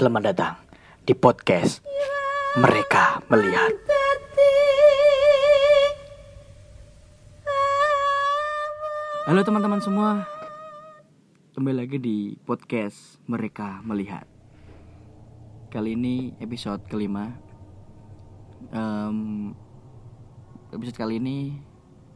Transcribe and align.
Selamat 0.00 0.32
datang 0.32 0.56
di 1.04 1.12
podcast 1.12 1.84
Mereka 2.56 3.20
Melihat. 3.28 3.68
Halo 9.28 9.44
teman-teman 9.44 9.84
semua, 9.84 10.24
kembali 11.52 11.84
lagi 11.84 12.00
di 12.00 12.32
podcast 12.48 13.20
Mereka 13.28 13.84
Melihat. 13.84 14.24
Kali 15.68 15.92
ini 15.92 16.32
episode 16.40 16.80
kelima. 16.88 17.36
Em, 18.72 19.52
episode 20.72 20.96
kali 20.96 21.20
ini 21.20 21.60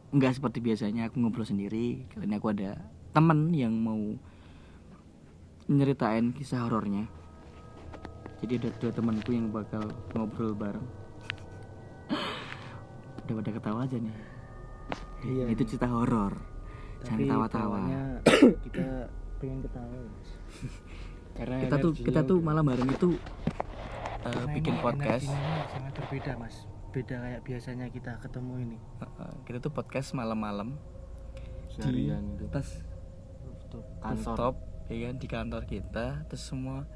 nggak 0.09 0.41
seperti 0.41 0.57
biasanya 0.57 1.13
aku 1.13 1.21
ngobrol 1.21 1.45
sendiri. 1.45 2.09
Kali 2.09 2.25
ini 2.25 2.33
aku 2.33 2.49
ada 2.49 2.81
teman 3.13 3.53
yang 3.53 3.77
mau 3.77 4.17
nyeritain 5.69 6.33
kisah 6.33 6.65
horornya. 6.65 7.24
Jadi 8.45 8.61
ada 8.61 8.69
dua 8.77 8.91
temanku 8.93 9.33
yang 9.33 9.49
bakal 9.49 9.81
ngobrol 10.13 10.53
bareng. 10.53 10.85
Udah 13.25 13.33
pada 13.41 13.51
ketawa 13.57 13.79
aja 13.89 13.97
nih. 13.97 14.15
Iya. 15.25 15.45
Itu 15.49 15.65
cerita 15.65 15.89
horor. 15.89 16.37
Jangan 17.05 17.49
bawahnya 17.49 18.01
kita 18.65 19.09
pengen 19.37 19.59
ketawa 19.61 19.95
karena 21.35 21.55
Kita 21.67 21.75
tuh 21.83 21.91
kita 21.93 22.21
tuh 22.23 22.37
malam 22.39 22.65
hari 22.71 22.83
itu 22.87 23.09
uh, 23.11 24.31
karena 24.31 24.53
bikin 24.55 24.73
ini 24.73 24.83
podcast. 24.83 25.27
sangat 25.69 25.93
berbeda 25.99 26.31
mas 26.39 26.55
beda 26.95 27.15
kayak 27.19 27.41
biasanya 27.43 27.85
kita 27.91 28.11
ketemu 28.23 28.53
ini 28.63 28.77
Uh, 29.15 29.35
kita 29.43 29.59
tuh 29.59 29.71
podcast 29.71 30.15
malam-malam 30.15 30.75
di 31.75 32.03
itu 32.03 32.47
atas 32.47 32.83
kantor 33.99 34.15
rooftop 34.15 34.55
ya 34.87 34.97
kan 35.11 35.15
di 35.19 35.27
kantor 35.27 35.63
kita 35.67 36.05
terus 36.31 36.43
semua 36.47 36.87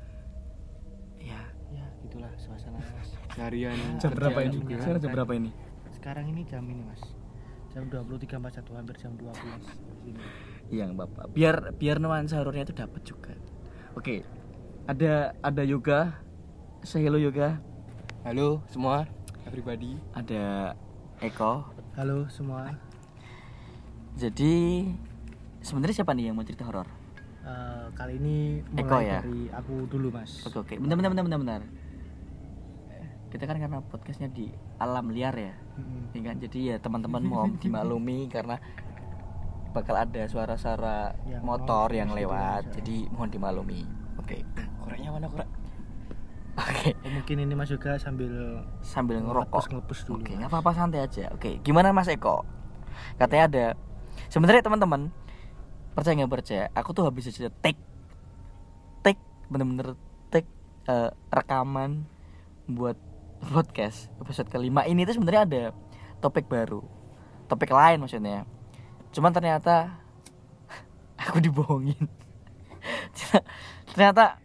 ya 1.20 1.42
ya 1.70 1.86
gitulah 2.02 2.32
suasana 2.36 2.80
mas 2.80 3.14
seharian 3.36 3.76
jam 4.02 4.12
berapa 4.12 4.40
ini 4.42 4.58
juga. 4.58 4.76
sekarang 4.80 5.00
jam 5.00 5.12
berapa 5.14 5.34
ini 5.36 5.50
sekarang 5.92 6.26
ini 6.28 6.42
jam 6.48 6.64
ini 6.66 6.82
mas 6.82 7.02
jam 7.70 7.86
23.41 7.86 8.66
hampir 8.74 8.96
jam 8.98 9.14
12 9.14 9.30
di 9.30 9.62
sini. 10.10 10.22
Iya 10.74 10.90
apa-apa. 10.90 11.30
Biar 11.30 11.70
biar 11.78 12.02
nuansa 12.02 12.42
horornya 12.42 12.66
itu 12.66 12.74
dapat 12.74 13.02
juga. 13.06 13.38
Oke. 13.94 14.26
Ada 14.90 15.38
ada 15.38 15.62
yoga. 15.62 16.18
Say 16.82 17.06
hello 17.06 17.22
yoga. 17.22 17.62
halo 18.20 18.60
semua 18.68 19.06
everybody 19.46 19.96
Ada 20.12 20.74
Eko. 21.22 21.70
halo 21.94 22.26
semua 22.28 22.74
Jadi 24.18 24.90
sebenarnya 25.62 26.02
siapa 26.02 26.12
nih 26.12 26.28
yang 26.28 26.36
mau 26.36 26.44
cerita 26.44 26.66
horor? 26.68 26.90
Eh, 27.50 27.86
kali 27.98 28.14
ini 28.22 28.38
mulai 28.70 28.82
Eko 28.86 28.98
ya? 29.02 29.20
dari 29.26 29.50
aku 29.50 29.74
dulu 29.90 30.14
mas 30.14 30.46
Oke 30.46 30.58
oke. 30.62 30.74
Bentar 30.78 30.96
bentar 30.98 31.10
bentar 31.10 31.26
bentar. 31.26 31.40
bentar. 31.42 31.62
Kita 33.30 33.44
kan 33.46 33.58
karena 33.62 33.78
podcastnya 33.86 34.30
di 34.30 34.50
alam 34.78 35.10
liar 35.10 35.34
ya. 35.34 35.54
Ya 36.14 36.22
kan? 36.26 36.36
Jadi 36.42 36.60
ya 36.74 36.76
teman-teman 36.78 37.22
mohon 37.26 37.52
dimaklumi 37.64 38.30
karena 38.30 38.58
bakal 39.70 39.94
ada 39.94 40.26
suara-suara 40.26 41.14
Yang 41.30 41.44
motor 41.46 41.88
mau 41.90 41.98
yang 41.98 42.10
lewat. 42.14 42.74
Jadi 42.74 43.10
mohon 43.14 43.30
dimaklumi. 43.30 43.86
Oke. 44.18 44.46
koreknya 44.86 45.10
mana 45.10 45.26
korek 45.26 45.50
Oke. 46.60 46.92
Oh, 47.06 47.12
mungkin 47.14 47.36
ini 47.40 47.54
mas 47.56 47.72
juga 47.72 47.96
sambil 47.96 48.62
Sambil 48.84 49.24
ngerokok. 49.24 49.72
ngelepus 49.72 50.00
dulu 50.04 50.22
Oke, 50.22 50.36
nggak 50.36 50.52
apa-apa 50.52 50.72
santai 50.76 51.08
aja. 51.08 51.32
Oke, 51.32 51.64
gimana 51.64 51.96
Mas 51.96 52.12
Eko? 52.12 52.44
Katanya 53.16 53.44
ada. 53.48 53.66
Sebenarnya 54.28 54.60
teman-teman 54.60 55.08
percaya 56.00 56.16
nggak 56.24 56.34
percaya? 56.34 56.64
Aku 56.74 56.96
tuh 56.96 57.04
habis 57.06 57.28
aja 57.28 57.52
take, 57.62 57.80
take 59.04 59.22
bener-bener 59.52 60.00
take 60.32 60.48
eh, 60.88 61.12
rekaman 61.30 62.08
buat 62.70 62.96
podcast 63.40 64.12
episode 64.20 64.52
kelima 64.52 64.84
ini 64.84 65.08
tuh 65.08 65.16
sebenarnya 65.16 65.44
ada 65.48 65.64
topik 66.20 66.48
baru, 66.48 66.84
topik 67.52 67.72
lain 67.72 68.00
maksudnya. 68.00 68.48
Cuman 69.12 69.32
ternyata 69.36 70.00
aku 71.28 71.44
dibohongin. 71.44 72.08
ternyata 73.92 74.40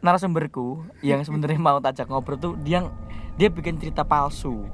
narasumberku 0.00 0.86
yang 1.02 1.20
sebenarnya 1.24 1.60
mau 1.60 1.78
tajak 1.82 2.08
ngobrol 2.08 2.38
tuh 2.38 2.54
dia 2.62 2.84
dia 3.36 3.48
bikin 3.52 3.76
cerita 3.76 4.06
palsu 4.06 4.64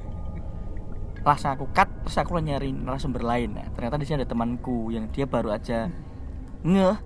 langsung 1.22 1.54
aku 1.54 1.70
cut 1.70 1.86
terus 2.02 2.18
aku 2.18 2.34
nyari 2.42 2.74
narasumber 2.74 3.22
lain 3.22 3.54
nah, 3.54 3.66
ternyata 3.72 3.96
di 3.98 4.04
sini 4.06 4.22
ada 4.22 4.28
temanku 4.28 4.90
yang 4.90 5.06
dia 5.14 5.24
baru 5.24 5.54
aja 5.54 5.86
ngeh 6.62 6.96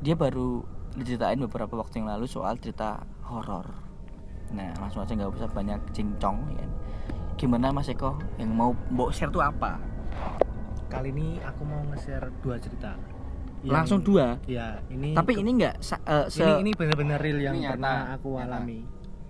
dia 0.00 0.14
baru 0.14 0.62
diceritain 0.92 1.38
beberapa 1.40 1.76
waktu 1.76 2.00
yang 2.00 2.08
lalu 2.08 2.26
soal 2.26 2.56
cerita 2.56 3.02
horor. 3.22 3.68
Nah 4.50 4.74
langsung 4.78 5.02
aja 5.02 5.12
nggak 5.12 5.30
usah 5.32 5.48
banyak 5.48 5.78
cincong 5.90 6.38
ya. 6.54 6.66
Gimana 7.36 7.70
mas 7.70 7.86
Eko? 7.86 8.18
Yang 8.36 8.50
mau 8.50 8.70
mau 8.88 9.08
share 9.08 9.30
tuh 9.30 9.40
apa? 9.40 9.78
Kali 10.90 11.10
ini 11.10 11.38
aku 11.38 11.62
mau 11.62 11.78
nge-share 11.86 12.26
dua 12.42 12.58
cerita. 12.58 12.98
Yang- 13.62 13.70
langsung 13.70 14.00
dua? 14.02 14.40
Ya 14.44 14.82
ini 14.88 15.14
tapi 15.14 15.36
ke- 15.36 15.40
ini 15.40 15.50
nggak 15.56 15.74
se- 15.78 16.02
ini 16.34 16.52
ini 16.60 16.70
benar-benar 16.74 17.18
real 17.20 17.38
yang 17.38 17.54
Ini 17.54 17.62
nyata, 17.62 17.74
pernah 17.76 17.98
aku 18.10 18.28
nyata. 18.34 18.46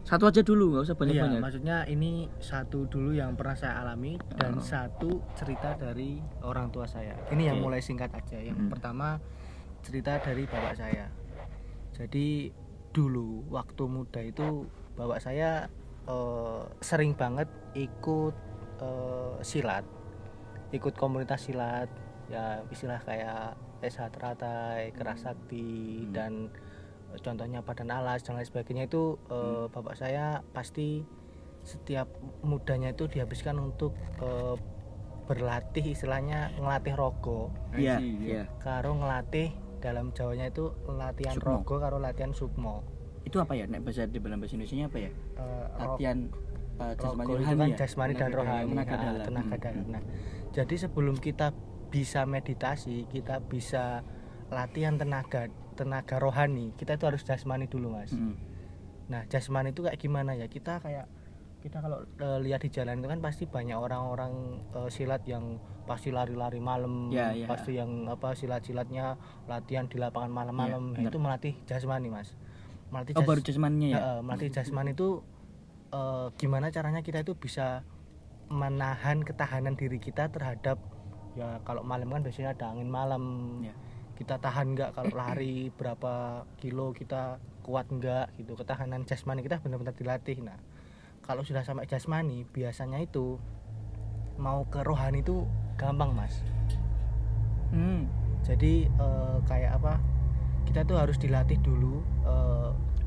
Satu 0.02 0.24
aja 0.26 0.40
dulu 0.40 0.72
nggak 0.72 0.84
usah 0.84 0.96
banyak 0.96 1.14
Iya, 1.14 1.22
banyak 1.22 1.40
maksudnya 1.40 1.76
ini 1.86 2.10
satu 2.36 2.84
dulu 2.84 3.12
yang 3.12 3.34
pernah 3.34 3.54
saya 3.54 3.78
alami 3.78 4.16
dan 4.34 4.56
Oh. 4.56 4.62
satu 4.62 5.08
cerita 5.32 5.74
dari 5.74 6.16
orang 6.40 6.68
tua 6.68 6.84
saya. 6.84 7.14
Ini 7.28 7.42
yang 7.46 7.58
Oke. 7.58 7.64
mulai 7.64 7.80
singkat 7.80 8.10
aja. 8.10 8.36
Yang 8.36 8.58
Mm. 8.58 8.70
pertama 8.70 9.20
cerita 9.80 10.18
dari 10.18 10.44
bapak 10.44 10.74
saya. 10.74 11.06
Jadi 11.92 12.50
dulu 12.90 13.46
waktu 13.48 13.82
muda 13.86 14.20
itu 14.20 14.66
bapak 14.94 15.20
saya 15.20 15.68
eh, 16.02 16.62
sering 16.80 17.12
banget 17.12 17.46
ikut 17.72 18.34
eh, 18.80 19.36
silat, 19.42 19.84
ikut 20.70 20.96
komunitas 20.96 21.44
silat, 21.44 21.86
ya 22.26 22.64
istilah 22.66 22.98
kayak 23.00 23.52
SH 23.80 24.08
Teratai, 24.10 24.90
Kerasakti 24.90 25.70
Hmm. 26.02 26.10
dan 26.10 26.32
contohnya 27.16 27.60
Padan 27.60 27.90
Alas 27.90 28.20
dan 28.20 28.34
lain 28.34 28.44
sebagainya 28.44 28.86
itu 28.86 29.18
eh, 29.26 29.66
bapak 29.66 29.94
saya 29.94 30.46
pasti 30.48 31.02
setiap 31.60 32.08
mudanya 32.40 32.90
itu 32.90 33.04
dihabiskan 33.04 33.58
untuk 33.58 33.92
eh, 34.18 34.56
berlatih 35.26 35.84
istilahnya 35.88 36.54
ngelatih 36.56 36.94
rogo. 36.94 37.50
Iya 37.72 37.98
see, 37.98 38.14
iya. 38.28 38.42
karo 38.58 38.94
ngelatih 38.94 39.50
dalam 39.78 40.10
Jawanya 40.10 40.50
itu 40.50 40.74
latihan 40.86 41.34
Sukmo. 41.34 41.46
rogo 41.56 41.74
karo 41.78 41.96
latihan 41.96 42.32
sukmo. 42.32 42.82
Itu 43.22 43.38
apa 43.38 43.54
ya? 43.54 43.64
Nek 43.64 43.80
bahasa 43.80 44.04
di 44.04 44.18
dalam 44.18 44.38
bahasa 44.38 44.54
Indonesia 44.54 44.86
apa 44.86 44.98
ya? 44.98 45.10
Eh, 45.10 45.14
ro- 45.38 45.94
latihan 45.94 46.18
uh, 46.76 46.92
jasmani 46.94 47.30
rohani 47.30 47.46
kan 47.46 47.68
ya? 47.68 47.76
dan 47.78 47.88
Tenaga 47.88 48.26
rohani. 48.34 48.50
dalam, 48.50 48.68
tenaga 48.68 48.90
Nah, 48.90 49.02
dalam. 49.04 49.24
tenaga 49.24 49.54
Hmm. 49.54 49.76
dalam. 49.76 49.88
Nah, 49.88 50.02
jadi 50.50 50.74
sebelum 50.76 51.16
kita 51.16 51.46
bisa 51.90 52.20
meditasi 52.24 52.96
kita 53.06 53.38
bisa 53.40 54.02
latihan 54.48 54.94
tenaga 54.94 55.46
tenaga 55.80 56.20
rohani 56.20 56.76
kita 56.76 57.00
itu 57.00 57.08
harus 57.08 57.24
jasmani 57.24 57.64
dulu 57.64 57.96
mas 57.96 58.12
Mm. 58.12 58.36
Nah, 59.10 59.26
jasmani 59.26 59.74
itu 59.74 59.82
kayak 59.82 59.98
gimana 59.98 60.38
ya? 60.38 60.46
Kita 60.46 60.78
kayak 60.78 61.10
kita 61.58 61.82
kalau 61.82 62.06
eh, 62.16 62.38
lihat 62.38 62.62
di 62.62 62.70
jalan 62.70 63.02
itu 63.02 63.10
kan 63.10 63.18
pasti 63.18 63.42
banyak 63.42 63.74
orang-orang 63.74 64.30
eh, 64.70 64.86
silat 64.86 65.26
yang 65.26 65.58
pasti 65.82 66.14
lari-lari 66.14 66.62
malam, 66.62 67.10
Ya, 67.10 67.34
ya. 67.34 67.50
pasti 67.50 67.74
yang 67.74 68.06
apa 68.06 68.38
silat-silatnya 68.38 69.18
latihan 69.44 69.90
di 69.90 69.98
lapangan 69.98 70.30
malam-malam. 70.30 70.94
Ya, 70.94 70.94
Nah, 70.94 71.00
benar. 71.02 71.10
itu 71.10 71.18
melatih 71.18 71.54
jasmani, 71.66 72.06
Mas. 72.06 72.38
Melatih 72.88 73.18
oh 73.18 73.20
jas- 73.20 73.28
baru 73.28 73.40
jasmaninya 73.42 73.88
ya 73.88 73.92
Ya, 73.92 74.00
eh, 74.00 74.20
melatih 74.22 74.48
jasmani 74.54 74.90
itu 74.94 75.08
eh, 75.90 76.26
gimana 76.38 76.70
caranya 76.70 77.02
kita 77.02 77.18
itu 77.20 77.34
bisa 77.34 77.82
menahan 78.46 79.26
ketahanan 79.26 79.74
diri 79.74 79.98
kita 79.98 80.30
terhadap 80.30 80.78
ya 81.34 81.58
kalau 81.62 81.82
malam 81.82 82.10
kan 82.10 82.22
biasanya 82.22 82.54
ada 82.54 82.70
angin 82.70 82.86
malam 82.86 83.22
Ya. 83.60 83.74
Kita 84.20 84.36
tahan 84.36 84.76
nggak 84.76 84.92
kalau 84.92 85.16
lari 85.16 85.72
berapa 85.72 86.12
kilo 86.60 86.92
kita 86.92 87.40
kuat 87.64 87.88
nggak 87.88 88.36
gitu 88.36 88.52
ketahanan 88.52 89.02
jasmani 89.02 89.40
kita 89.40 89.56
benar-benar 89.58 89.96
dilatih 89.96 90.44
nah 90.44 90.60
kalau 91.24 91.40
sudah 91.40 91.64
sampai 91.64 91.88
jasmani 91.88 92.44
biasanya 92.44 93.00
itu 93.00 93.40
mau 94.36 94.68
ke 94.68 94.84
rohani 94.84 95.20
itu 95.20 95.48
gampang 95.74 96.12
mas 96.12 96.44
Hmm. 97.70 98.10
jadi 98.42 98.90
eh, 98.90 99.36
kayak 99.46 99.78
apa 99.78 100.02
kita 100.66 100.82
tuh 100.82 100.98
harus 100.98 101.16
dilatih 101.16 101.56
dulu 101.62 102.02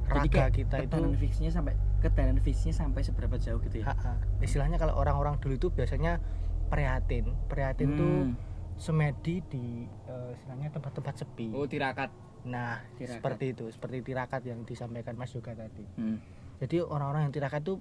Jadi 0.03 0.09
raga 0.09 0.31
kayak 0.47 0.51
kita 0.55 0.75
itu 0.83 0.99
fisiknya 1.15 1.51
sampai 1.51 1.73
ketahanan 1.99 2.39
fisiknya 2.39 2.75
sampai 2.75 3.01
seberapa 3.03 3.35
jauh 3.35 3.59
gitu 3.61 3.83
ya 3.83 3.91
Ha, 3.91 3.95
ha. 3.95 4.13
istilahnya 4.39 4.75
kalau 4.75 4.95
orang-orang 4.95 5.35
dulu 5.39 5.55
itu 5.55 5.67
biasanya 5.69 6.19
prihatin 6.67 7.31
prihatin 7.47 7.89
tuh 7.93 8.17
Hmm. 8.31 8.35
Semedi 8.75 9.41
di 9.43 9.65
eh, 9.85 10.29
istilahnya 10.33 10.69
tempat-tempat 10.69 11.13
sepi 11.17 11.51
oh 11.51 11.65
tirakat 11.65 12.09
nah 12.43 12.83
Tirakat. 12.93 13.15
seperti 13.15 13.45
itu 13.51 13.65
seperti 13.69 13.97
tirakat 14.03 14.41
yang 14.43 14.61
disampaikan 14.61 15.15
Mas 15.15 15.31
Yoga 15.31 15.53
tadi 15.53 15.85
Hmm. 15.95 16.19
jadi 16.57 16.81
orang-orang 16.81 17.27
yang 17.27 17.33
tirakat 17.33 17.61
itu 17.61 17.79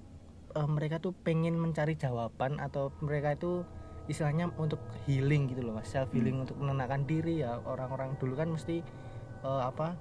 eh, 0.53 0.69
mereka 0.69 0.99
tuh 0.99 1.13
pengen 1.17 1.55
mencari 1.55 1.95
jawaban 1.95 2.59
atau 2.59 2.93
mereka 3.01 3.33
itu 3.33 3.65
istilahnya 4.05 4.51
untuk 4.57 4.79
healing 5.05 5.47
gitu 5.47 5.63
loh 5.63 5.75
mas 5.75 5.87
self 5.87 6.11
healing 6.11 6.35
untuk 6.37 6.59
menenangkan 6.59 7.03
diri 7.05 7.39
ya 7.39 7.59
orang-orang 7.61 8.15
dulu 8.17 8.35
kan 8.35 8.51
mesti 8.51 8.83
eh, 9.43 9.63
apa 9.63 9.95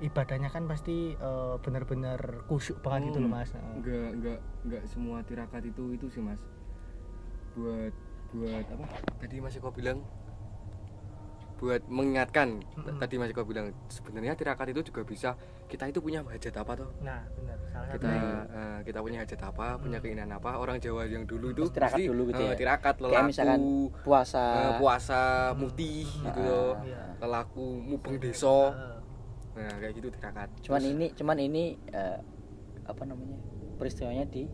ibadahnya 0.00 0.48
kan 0.48 0.64
pasti 0.64 1.12
eh, 1.12 1.54
benar-benar 1.60 2.18
kusyuk 2.44 2.80
banget 2.80 3.08
gitu 3.08 3.20
loh 3.20 3.30
Hmm. 3.30 3.38
mas. 3.38 3.50
Enggak 3.54 4.08
enggak 4.12 4.38
enggak 4.64 4.82
semua 4.84 5.16
tirakat 5.22 5.62
itu 5.62 5.94
itu 5.94 6.06
sih 6.10 6.20
mas. 6.20 6.40
Buat 7.54 7.94
buat 8.34 8.66
apa? 8.66 8.84
Tadi 9.16 9.38
Mas 9.38 9.54
Eko 9.54 9.70
bilang 9.70 10.02
buat 11.64 11.82
mengingatkan. 11.88 12.60
Mm-mm. 12.76 13.00
Tadi 13.00 13.14
Mas 13.16 13.32
Eko 13.32 13.42
bilang 13.42 13.72
sebenarnya 13.88 14.36
tirakat 14.36 14.68
itu 14.68 14.84
juga 14.84 15.00
bisa 15.02 15.32
kita 15.64 15.88
itu 15.88 15.98
punya 15.98 16.20
hajat 16.20 16.52
apa 16.54 16.72
toh? 16.76 16.92
nah 17.00 17.24
benar 17.34 17.56
salah 17.66 17.88
kita 17.88 18.08
eh, 18.52 18.78
kita 18.84 18.98
punya 19.00 19.18
hajat 19.24 19.40
apa, 19.40 19.66
punya 19.76 19.96
Hmm. 19.96 20.04
keinginan 20.04 20.30
apa? 20.30 20.50
Orang 20.54 20.76
Jawa 20.76 21.08
yang 21.08 21.24
dulu 21.24 21.50
itu 21.50 21.64
Terus 21.64 21.72
tirakat 21.72 21.96
pasti, 21.96 22.04
dulu 22.04 22.22
gitu 22.28 22.38
eh, 22.38 22.46
ya? 22.46 22.54
Tirakat 22.54 22.94
Kayak 22.94 23.08
lelaku, 23.08 23.26
misalkan 23.26 23.60
puasa 24.04 24.44
eh, 24.44 24.72
puasa, 24.76 25.22
Hmm. 25.48 25.56
mutih 25.56 26.04
Hmm. 26.04 26.22
gitu 26.22 26.38
Ah. 26.38 26.44
loh. 26.44 26.72
Iya. 26.84 27.00
Lelaku, 27.18 27.66
mubeng 27.80 28.14
Heeh. 28.14 28.24
desa. 28.28 28.56
Nah, 29.54 29.72
kayak 29.72 29.92
gitu 29.94 30.08
tirakat. 30.10 30.48
cuman 30.60 30.80
Terus- 30.82 30.92
ini 30.92 31.06
cuman 31.14 31.36
ini 31.40 31.64
eh, 31.88 32.18
apa 32.84 33.02
namanya 33.02 33.38
peristiwanya 33.74 34.26
di 34.26 34.44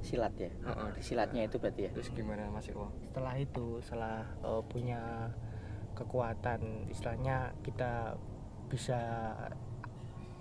silat 0.00 0.32
ya 0.34 0.48
Heeh, 0.48 0.88
di 0.94 1.02
silatnya 1.02 1.42
itu 1.44 1.56
berarti 1.56 1.82
ya 1.84 1.90
Terus 1.92 2.08
gimana 2.10 2.48
Mas 2.48 2.64
Eko? 2.64 2.88
setelah 3.02 3.34
itu 3.36 3.66
setelah 3.82 4.22
eh, 4.40 4.62
punya 4.64 5.28
kekuatan 6.00 6.60
istilahnya 6.88 7.52
kita 7.60 8.16
bisa 8.66 8.98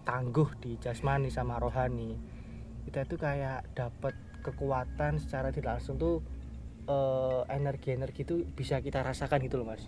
tangguh 0.01 0.49
di 0.57 0.77
jasmani 0.77 1.27
sama 1.27 1.57
rohani 1.57 2.15
kita 2.85 3.03
itu 3.03 3.15
kayak 3.15 3.67
dapat 3.71 4.15
kekuatan 4.41 5.19
secara 5.19 5.51
tidak 5.51 5.77
langsung 5.77 5.99
tuh 5.99 6.23
eh, 6.85 7.41
energi-energi 7.51 8.23
itu 8.23 8.35
bisa 8.49 8.79
kita 8.79 9.03
rasakan 9.03 9.43
gitu 9.43 9.59
loh 9.59 9.67
mas 9.67 9.85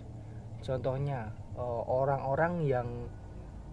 contohnya 0.60 1.32
eh, 1.56 1.82
orang-orang 1.84 2.62
yang 2.62 2.88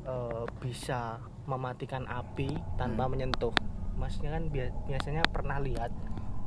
eh, 0.04 0.44
bisa 0.58 1.20
mematikan 1.46 2.06
api 2.06 2.50
tanpa 2.76 3.06
Hmm. 3.06 3.12
menyentuh 3.12 3.54
masnya 3.94 4.32
kan 4.32 4.48
bia- 4.48 4.74
biasanya 4.86 5.28
pernah 5.28 5.60
lihat 5.60 5.92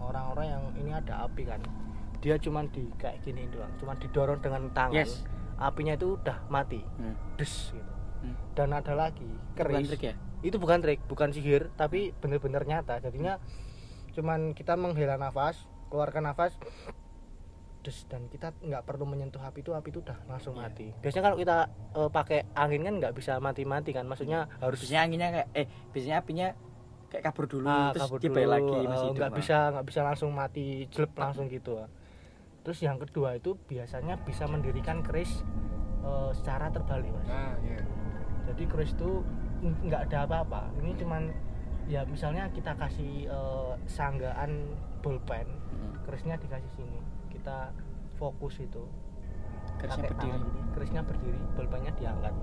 orang-orang 0.00 0.46
yang 0.48 0.64
ini 0.74 0.90
ada 0.90 1.28
api 1.28 1.44
kan 1.44 1.60
dia 2.18 2.38
cuman 2.38 2.70
di 2.70 2.86
kayak 2.96 3.20
gini 3.20 3.44
doang 3.46 3.70
cuman 3.76 3.98
didorong 3.98 4.40
dengan 4.40 4.70
tangan 4.72 4.94
Yes. 4.96 5.26
Apinya 5.64 5.92
itu 5.92 6.16
udah 6.16 6.46
mati 6.46 6.82
Hmm. 6.96 7.14
des 7.34 7.52
gitu 7.70 7.92
Hmm. 8.22 8.36
dan 8.54 8.70
ada 8.70 8.94
lagi 8.94 9.26
bukan 9.26 9.56
keris 9.56 9.88
trik 9.88 10.04
ya 10.04 10.14
itu 10.40 10.56
bukan 10.56 10.78
trik 10.78 11.00
bukan 11.04 11.30
sihir 11.30 11.70
tapi 11.74 12.14
bener-bener 12.16 12.62
nyata 12.62 12.98
jadinya 12.98 13.38
cuman 14.12 14.52
kita 14.52 14.74
menghela 14.74 15.14
nafas 15.16 15.58
keluarkan 15.88 16.24
nafas 16.24 16.54
des 17.82 17.98
dan 18.06 18.30
kita 18.30 18.54
nggak 18.56 18.86
perlu 18.86 19.02
menyentuh 19.02 19.42
api 19.42 19.58
itu 19.58 19.74
api 19.74 19.90
itu 19.90 19.98
udah 20.00 20.14
langsung 20.24 20.54
Iya. 20.54 20.62
mati 20.62 20.86
biasanya 21.02 21.24
kalau 21.24 21.36
kita 21.36 21.56
eh, 21.92 22.10
pakai 22.10 22.38
angin 22.54 22.80
kan 22.80 22.94
nggak 22.96 23.12
bisa 23.12 23.32
mati-mati 23.38 23.90
kan 23.90 24.06
maksudnya 24.06 24.46
harus 24.56 24.78
biasanya 24.78 25.02
anginnya 25.02 25.28
kayak 25.32 25.48
eh 25.52 25.66
biasanya 25.90 26.16
apinya 26.16 26.48
kayak 27.10 27.22
kabur 27.24 27.44
dulu 27.44 27.66
ah, 27.66 27.90
terus 27.90 28.06
kabur 28.06 28.18
dulu, 28.22 28.38
lagi 28.38 28.70
eh, 28.72 28.86
masih 28.86 29.08
nggak 29.12 29.30
Bang. 29.30 29.40
bisa 29.42 29.56
nggak 29.68 29.86
bisa 29.88 30.00
langsung 30.00 30.30
mati 30.30 30.66
jelek 30.88 31.10
langsung 31.12 31.50
gitu 31.50 31.72
ah. 31.76 31.90
Terus 32.62 32.78
yang 32.80 32.98
kedua 32.98 33.36
itu 33.36 33.58
biasanya 33.66 34.18
bisa 34.22 34.46
mendirikan 34.46 35.02
keris 35.02 35.42
eh, 36.02 36.30
secara 36.34 36.70
terbalik 36.70 37.10
mas. 37.10 37.28
Ah, 37.28 37.54
iya. 37.62 37.82
jadi 38.50 38.64
keris 38.66 38.94
itu 38.94 39.22
nggak 39.62 40.10
ada 40.10 40.26
apa-apa. 40.26 40.70
Ini 40.82 40.98
cuman 40.98 41.30
ya 41.86 42.06
misalnya 42.06 42.46
kita 42.50 42.74
kasih 42.78 43.26
eh, 43.26 43.72
sanggaan 43.86 44.70
bolpen 45.02 45.46
Hmm. 45.72 45.98
kerisnya 46.06 46.38
dikasih 46.38 46.70
sini. 46.78 47.00
Kita 47.26 47.74
fokus 48.14 48.62
itu. 48.62 48.86
Kerisnya 49.82 50.04
berdiri. 50.04 50.38
ini, 50.38 50.60
kerisnya 50.74 51.02
berdiri 51.02 51.40
bolpennya 51.58 51.90
diangkat. 51.98 52.34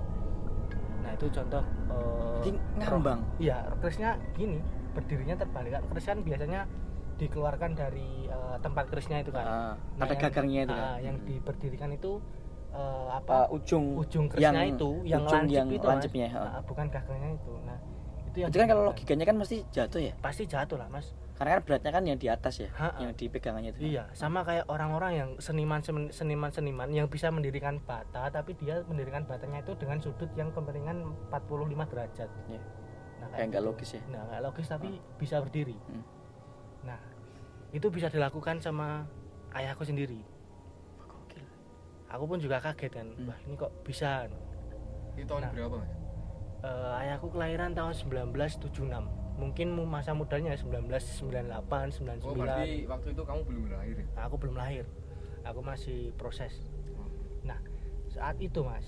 Nah 1.00 1.12
itu 1.16 1.26
contoh 1.32 1.64
eh, 1.88 2.40
Jadi 2.44 2.58
ngambang? 2.84 3.20
Iya 3.40 3.58
kerisnya 3.80 4.20
gini 4.36 4.60
berdirinya 4.92 5.40
terbalik. 5.40 5.72
Kan 5.80 5.84
keris 5.88 6.06
kan 6.10 6.20
biasanya 6.20 6.62
dikeluarkan 7.20 7.72
dari 7.74 8.26
eh, 8.26 8.58
tempat 8.60 8.88
kerisnya 8.88 9.20
itu 9.20 9.30
kan 9.30 9.44
Ah, 9.44 9.74
Nah, 9.94 10.06
ada 10.06 10.16
gagangnya 10.16 10.62
itu 10.64 10.74
kan 10.74 10.88
yang 11.00 11.16
Hmm. 11.16 11.28
diberdirikan 11.28 11.90
itu 11.92 12.12
eh, 12.70 13.08
apa 13.12 13.46
apa 13.46 13.52
ujung 13.52 13.98
ujung 13.98 14.26
kerisnya 14.26 14.64
itu 14.64 15.04
yang 15.04 15.22
ujung 15.22 15.44
lancip 15.44 15.52
yang 15.52 15.68
itu 15.70 15.82
Mas. 15.82 15.92
lancipnya 15.92 16.28
ha. 16.30 16.42
Nah, 16.42 16.62
bukan 16.64 16.86
gagangnya 16.88 17.30
itu 17.34 17.54
nah 17.62 17.78
itu 18.24 18.38
yang 18.40 18.48
itu 18.48 18.58
kan 18.58 18.68
kalau 18.68 18.84
logikanya 18.86 19.26
kan 19.26 19.36
mesti 19.36 19.58
jatuh 19.68 20.02
ya 20.02 20.14
pasti 20.18 20.44
jatuh 20.46 20.78
lah 20.78 20.86
mas 20.88 21.10
karena 21.34 21.56
kan 21.56 21.62
beratnya 21.64 21.92
kan 21.92 22.04
yang 22.04 22.16
di 22.16 22.28
atas 22.28 22.56
ya 22.58 22.70
Ha-ha. 22.70 23.00
yang 23.00 23.12
di 23.12 23.26
pegangannya 23.26 23.72
itu 23.72 23.80
iya 23.90 24.06
sama 24.12 24.44
kayak 24.44 24.68
orang-orang 24.68 25.12
yang 25.16 25.30
seniman 25.38 25.80
seniman 26.12 26.52
seniman 26.52 26.88
yang 26.90 27.08
bisa 27.08 27.28
mendirikan 27.30 27.82
bata 27.82 28.30
tapi 28.30 28.54
dia 28.54 28.84
mendirikan 28.86 29.24
batanya 29.24 29.60
itu 29.60 29.74
dengan 29.74 29.98
sudut 29.98 30.30
yang 30.36 30.52
kemiringan 30.52 31.00
45 31.32 31.90
derajat 31.90 32.30
Iya. 32.46 32.62
nah, 33.18 33.28
kayak 33.34 33.46
nggak 33.50 33.56
gitu. 33.58 33.70
logis 33.72 33.90
ya 33.90 34.02
nah 34.10 34.22
nggak 34.26 34.42
logis 34.44 34.68
tapi 34.68 34.90
bisa 35.16 35.36
berdiri 35.40 35.74
Hmm. 35.82 36.04
nah 36.82 37.00
itu 37.70 37.88
bisa 37.88 38.08
dilakukan 38.08 38.58
sama 38.58 39.06
ayahku 39.52 39.84
sendiri 39.84 40.22
Gokil. 41.00 41.46
aku 42.08 42.24
pun 42.26 42.38
juga 42.38 42.58
kaget 42.60 42.92
kan 42.92 43.08
Hmm. 43.12 43.28
wah 43.28 43.40
ini 43.40 43.54
kok 43.56 43.72
bisa 43.82 44.26
Ini 45.12 45.26
tahun 45.26 45.42
Nah. 45.42 45.52
berapa, 45.52 45.76
Mas? 45.78 45.92
Eh, 46.60 46.92
ayahku 46.98 47.28
kelahiran 47.30 47.72
tahun 47.72 47.94
1976 47.94 49.04
mungkin 49.36 49.68
mu- 49.70 49.86
masa 49.86 50.12
mudanya 50.12 50.52
1998 50.54 51.88
Oh, 51.88 51.96
99 51.96 52.36
berarti 52.38 52.72
waktu 52.86 53.08
itu 53.10 53.22
kamu 53.22 53.42
belum 53.44 53.64
lahir 53.70 53.96
ya? 53.96 54.06
Nah, 54.12 54.24
aku 54.26 54.36
belum 54.38 54.56
lahir 54.56 54.86
aku 55.42 55.60
masih 55.62 56.12
proses 56.14 56.52
Oh. 56.94 57.08
nah 57.42 57.60
saat 58.08 58.36
itu 58.38 58.60
mas 58.60 58.84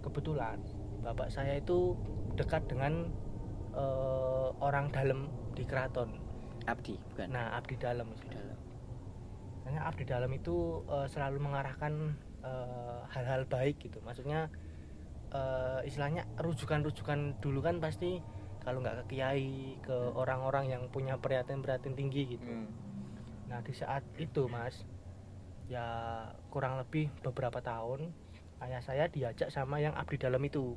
kebetulan 0.00 0.58
bapak 1.00 1.28
saya 1.28 1.54
itu 1.54 1.94
dekat 2.34 2.66
dengan 2.66 3.10
eh, 3.70 4.48
orang 4.58 4.88
dalam 4.88 5.26
di 5.52 5.62
keraton 5.62 6.18
abdi 6.72 6.94
bukan? 7.12 7.28
Nah 7.32 7.56
abdi 7.56 7.74
dalam 7.76 8.08
Abdi 8.12 8.28
dalam. 8.30 8.58
Makanya 9.62 9.82
abdi 9.84 10.04
dalam 10.08 10.30
itu 10.32 10.80
eh, 10.88 11.06
selalu 11.12 11.38
mengarahkan 11.44 11.92
eh, 12.40 13.00
hal-hal 13.12 13.44
baik 13.44 13.80
gitu. 13.84 14.00
Maksudnya 14.00 14.48
eh, 15.32 15.80
istilahnya 15.84 16.24
rujukan-rujukan 16.40 17.40
dulu 17.40 17.60
kan 17.60 17.80
pasti 17.80 18.20
kalau 18.64 18.84
nggak 18.84 19.04
ke 19.04 19.16
kiai 19.16 19.80
ke 19.80 19.96
orang-orang 20.12 20.72
yang 20.72 20.82
punya 20.92 21.16
perhatian-perhatian 21.16 21.96
tinggi 21.96 22.36
gitu. 22.36 22.48
Hmm. 22.48 22.68
Nah 23.48 23.64
di 23.64 23.72
saat 23.72 24.04
itu 24.20 24.44
mas 24.48 24.84
ya 25.68 25.84
kurang 26.48 26.80
lebih 26.80 27.12
beberapa 27.20 27.60
tahun 27.60 28.08
ayah 28.64 28.80
saya 28.80 29.04
diajak 29.12 29.52
sama 29.52 29.80
yang 29.80 29.92
abdi 29.96 30.16
dalam 30.16 30.40
itu. 30.44 30.76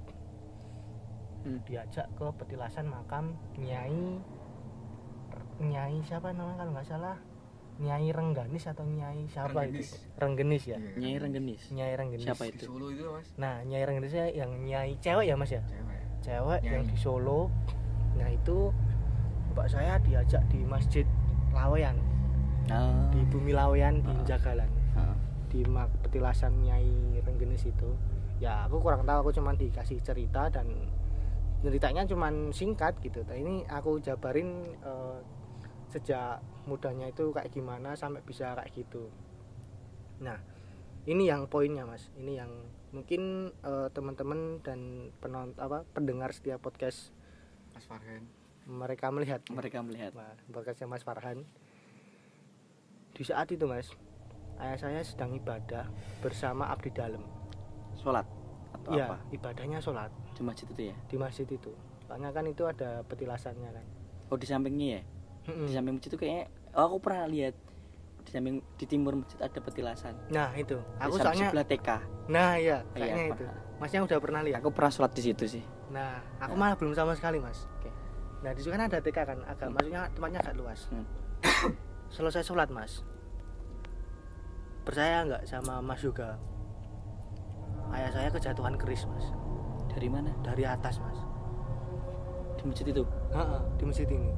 Hmm. 1.41 1.57
diajak 1.65 2.05
ke 2.13 2.27
petilasan 2.37 2.85
makam 2.85 3.33
nyai 3.57 4.21
nyai 5.63 6.01
siapa 6.01 6.29
namanya 6.29 6.57
kalau 6.59 6.71
nggak 6.73 6.87
salah 6.87 7.17
nyai 7.77 8.09
Rengganis 8.09 8.65
atau 8.67 8.83
nyai 8.83 9.25
siapa 9.25 9.53
Renggenis. 9.55 9.89
itu 9.89 9.97
Renggenis 10.15 10.63
ya 10.65 10.77
Iya. 10.77 10.91
nyai 10.97 11.15
renggenis 11.17 11.61
nyai 11.71 11.93
Renggenis 11.95 12.25
Siapa 12.27 12.43
Di 12.43 12.51
itu? 12.51 12.63
Solo 12.67 12.87
itu, 12.87 13.03
Mas. 13.05 13.27
nah 13.35 13.55
nyai 13.63 13.83
Renggenis 13.83 14.13
yang 14.13 14.51
nyai 14.59 14.91
cewek 14.97 15.25
ya 15.25 15.35
mas 15.35 15.49
ya 15.49 15.61
Cewek. 15.63 15.99
cewek 16.21 16.59
Nyai. 16.59 16.71
yang 16.71 16.83
di 16.83 16.95
Solo 16.95 17.49
nah 18.13 18.27
itu 18.27 18.69
bapak 19.49 19.67
saya 19.67 19.97
diajak 19.99 20.43
di 20.47 20.61
masjid 20.61 21.05
Laweyan 21.51 21.97
ah, 22.67 23.09
di 23.09 23.21
bumi 23.25 23.51
Laweyan 23.51 23.99
di 23.99 24.11
Ah. 24.11 24.25
Jagalan 24.27 24.69
ah. 24.93 25.15
di 25.47 25.63
mak- 25.63 25.91
petilasan 26.01 26.61
Nyai 26.61 26.85
Renggenis 27.19 27.65
itu 27.65 27.89
ya 28.37 28.65
aku 28.65 28.77
kurang 28.77 29.03
tahu 29.03 29.21
aku 29.21 29.31
cuman 29.33 29.53
dikasih 29.53 29.99
cerita 29.99 30.47
dan 30.47 30.69
ceritanya 31.59 32.01
cuman 32.03 32.49
singkat 32.49 32.97
gitu 32.99 33.21
tapi 33.21 33.41
ini 33.41 33.65
aku 33.65 33.97
jabarin 33.97 34.49
eh, 34.77 35.17
sejak 35.91 36.39
mudanya 36.65 37.05
itu 37.05 37.29
kayak 37.29 37.51
gimana 37.51 37.93
sampai 37.93 38.23
bisa 38.23 38.55
kayak 38.55 38.71
gitu. 38.71 39.11
Nah 40.23 40.39
ini 41.03 41.27
yang 41.27 41.45
poinnya 41.45 41.83
mas. 41.83 42.07
Ini 42.15 42.33
yang 42.39 42.51
mungkin 42.91 43.51
eh, 43.61 43.87
teman-teman 43.91 44.63
dan 44.63 44.79
penonton 45.19 45.59
apa 45.59 45.83
pendengar 45.91 46.31
setiap 46.31 46.59
podcast 46.59 47.11
Mas 47.71 47.87
Farhan. 47.87 48.27
mereka 48.61 49.09
melihat. 49.09 49.41
Mereka 49.47 49.81
melihat. 49.81 50.13
Nah, 50.13 50.37
podcastnya 50.53 50.85
Mas 50.85 51.01
Farhan. 51.01 51.43
Di 53.11 53.23
saat 53.25 53.49
itu 53.51 53.65
mas 53.65 53.91
ayah 54.61 54.77
saya 54.77 55.01
sedang 55.01 55.33
ibadah 55.33 55.89
bersama 56.21 56.69
abdi 56.69 56.93
dalam 56.93 57.25
sholat 57.97 58.23
atau 58.71 58.93
Iya, 58.93 59.09
apa? 59.09 59.17
ibadahnya 59.33 59.79
sholat. 59.81 60.13
Di 60.31 60.41
masjid 60.45 60.67
itu 60.69 60.93
ya? 60.93 60.95
Di 61.09 61.15
masjid 61.17 61.47
itu. 61.49 61.73
Soalnya 62.05 62.29
kan 62.31 62.45
itu 62.45 62.63
ada 62.63 63.01
petilasannya 63.03 63.69
kan. 63.73 63.85
Oh 64.29 64.37
di 64.37 64.47
sampingnya 64.47 64.87
ya 64.99 65.03
Mm-mm. 65.43 65.65
di 65.65 65.71
samping 65.71 65.93
masjid 65.95 66.09
itu 66.09 66.17
kayaknya 66.17 66.45
oh, 66.73 66.83
aku 66.85 66.97
pernah 66.99 67.25
lihat 67.25 67.55
di 68.21 68.29
samping 68.29 68.55
di 68.75 68.85
timur 68.85 69.17
masjid 69.17 69.39
ada 69.39 69.57
petilasan. 69.57 70.13
Nah 70.29 70.53
itu. 70.53 70.77
Aku 70.99 71.15
Di 71.15 71.21
soalnya 71.21 71.47
sebelah 71.49 71.65
TK 71.65 71.89
nah 72.29 72.53
iya 72.55 72.85
Iya, 72.93 72.95
kayaknya 72.95 73.23
itu. 73.27 73.43
Pernah. 73.43 73.79
masnya 73.81 73.99
udah 74.05 74.17
pernah 74.19 74.41
lihat. 74.41 74.57
Aku 74.61 74.69
pernah 74.69 74.91
sholat 74.91 75.11
di 75.11 75.21
situ 75.23 75.43
sih. 75.49 75.63
Nah 75.89 76.21
aku 76.37 76.53
Ya. 76.53 76.59
malah 76.59 76.75
belum 76.75 76.93
sama 76.93 77.13
sekali 77.13 77.37
mas. 77.37 77.65
Oke. 77.75 77.89
nah 78.41 78.51
di 78.51 78.59
situ 78.59 78.69
kan 78.69 78.81
ada 78.81 78.97
TK 78.97 79.17
kan 79.19 79.37
agak 79.43 79.65
Hmm. 79.65 79.73
maksudnya 79.75 80.01
tempatnya 80.11 80.39
agak 80.39 80.55
luas. 80.55 80.79
Hmm. 80.87 81.05
selesai 82.11 82.41
sholat 82.43 82.69
mas. 82.69 83.01
Percaya 84.81 85.21
nggak 85.23 85.43
sama 85.45 85.77
mas 85.79 85.99
juga 85.99 86.37
ayah 87.91 88.09
saya 88.09 88.29
kejatuhan 88.29 88.73
keris 88.75 89.05
mas. 89.05 89.25
Dari 89.89 90.07
mana? 90.07 90.29
Dari 90.39 90.63
atas 90.63 90.97
mas. 90.97 91.17
Di 92.55 92.63
masjid 92.63 92.85
itu? 92.87 93.03
Ha-ha, 93.31 93.57
di 93.75 93.83
masjid 93.83 94.05
ini 94.07 94.29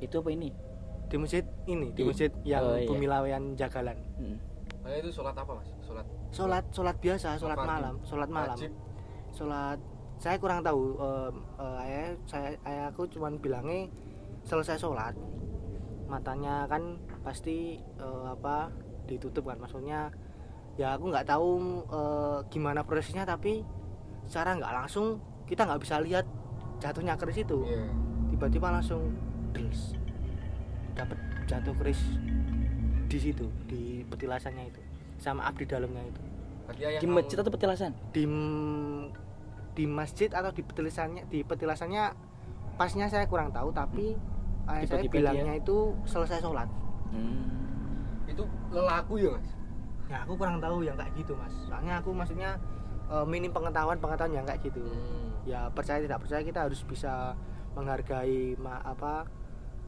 itu 0.00 0.16
apa 0.16 0.30
ini 0.30 0.50
di 1.06 1.16
masjid 1.16 1.44
ini 1.66 1.88
di 1.90 2.00
Di- 2.00 2.06
masjid 2.06 2.30
yang 2.42 2.64
oh, 2.64 2.74
iya. 2.74 2.86
Bumi 2.86 3.06
Laweyan 3.06 3.54
Jagalan 3.54 3.98
Mm. 4.16 4.36
Nah, 4.80 4.96
itu 4.96 5.12
sholat 5.12 5.36
apa 5.36 5.52
mas? 5.52 5.68
Sholat 5.82 6.06
sholat 6.30 6.64
sholat 6.70 6.96
biasa 6.98 7.36
sholat 7.36 7.52
Fardu. 7.54 7.68
malam 7.70 7.94
sholat 8.00 8.28
malam 8.28 8.56
wajib. 8.56 8.72
sholat 9.30 9.78
saya 10.16 10.36
kurang 10.36 10.60
tahu 10.60 10.96
em, 10.96 11.34
eh, 11.58 11.82
ayah 11.82 12.06
saya 12.24 12.48
ayahku 12.62 13.04
cuman 13.08 13.36
bilangnya 13.36 13.88
selesai 14.42 14.76
sholat 14.76 15.12
matanya 16.06 16.66
kan 16.66 16.96
pasti 17.20 17.76
eh, 17.78 18.24
apa 18.26 18.72
ditutup 19.04 19.46
kan 19.46 19.58
maksudnya 19.58 20.10
ya 20.76 20.94
aku 20.94 21.08
nggak 21.08 21.24
tahu 21.24 21.50
eh, 21.86 22.38
gimana 22.48 22.80
prosesnya 22.80 23.22
tapi 23.22 23.60
secara 24.24 24.56
nggak 24.56 24.72
langsung 24.74 25.20
kita 25.44 25.66
nggak 25.66 25.82
bisa 25.82 26.00
lihat 26.00 26.24
jatuhnya 26.78 27.14
keris 27.14 27.38
itu 27.38 27.62
Iya. 27.62 27.84
tiba-tiba 28.30 28.70
langsung 28.70 29.12
dels 29.52 29.94
dapat 30.94 31.18
jatuh 31.46 31.74
keris 31.78 32.00
di 33.10 33.18
situ 33.18 33.46
di 33.66 34.06
petilasannya 34.06 34.70
itu. 34.70 34.80
Sama 35.18 35.44
abdi 35.50 35.66
dalamnya 35.66 36.06
itu. 36.06 36.22
Di 37.02 37.06
masjid 37.10 37.36
atau 37.42 37.50
petilasan? 37.50 37.92
Di 38.14 38.24
di 39.74 39.84
masjid 39.86 40.30
atau 40.30 40.50
di 40.54 40.62
petilasannya 40.62 41.26
di 41.30 41.42
petilasannya 41.42 42.14
pasnya 42.78 43.06
saya 43.10 43.26
kurang 43.26 43.50
tahu 43.54 43.70
tapi 43.74 44.14
ayah 44.70 44.86
saya 44.86 45.02
Tiba-tiba 45.04 45.30
bilangnya 45.30 45.54
itu 45.58 45.94
selesai 46.06 46.42
sholat. 46.42 46.68
Hmm. 47.10 47.58
itu 48.30 48.46
lelaku 48.70 49.18
ya 49.18 49.34
mas? 49.34 49.50
ya 50.06 50.22
aku 50.22 50.38
kurang 50.38 50.62
tahu 50.62 50.86
yang 50.86 50.94
kayak 50.94 51.10
gitu 51.18 51.34
mas. 51.34 51.50
Soalnya 51.66 51.98
aku 51.98 52.14
maksudnya 52.14 52.54
eh, 53.10 53.26
minim 53.26 53.50
pengetahuan 53.50 53.98
pengetahuan 53.98 54.38
yang 54.38 54.46
kayak 54.46 54.62
gitu. 54.62 54.82
Hmm. 54.86 55.28
ya 55.48 55.66
percaya 55.72 55.98
tidak 56.04 56.20
percaya 56.22 56.44
kita 56.44 56.60
harus 56.68 56.80
bisa 56.86 57.34
menghargai 57.74 58.54
ma- 58.58 58.82
apa 58.82 59.26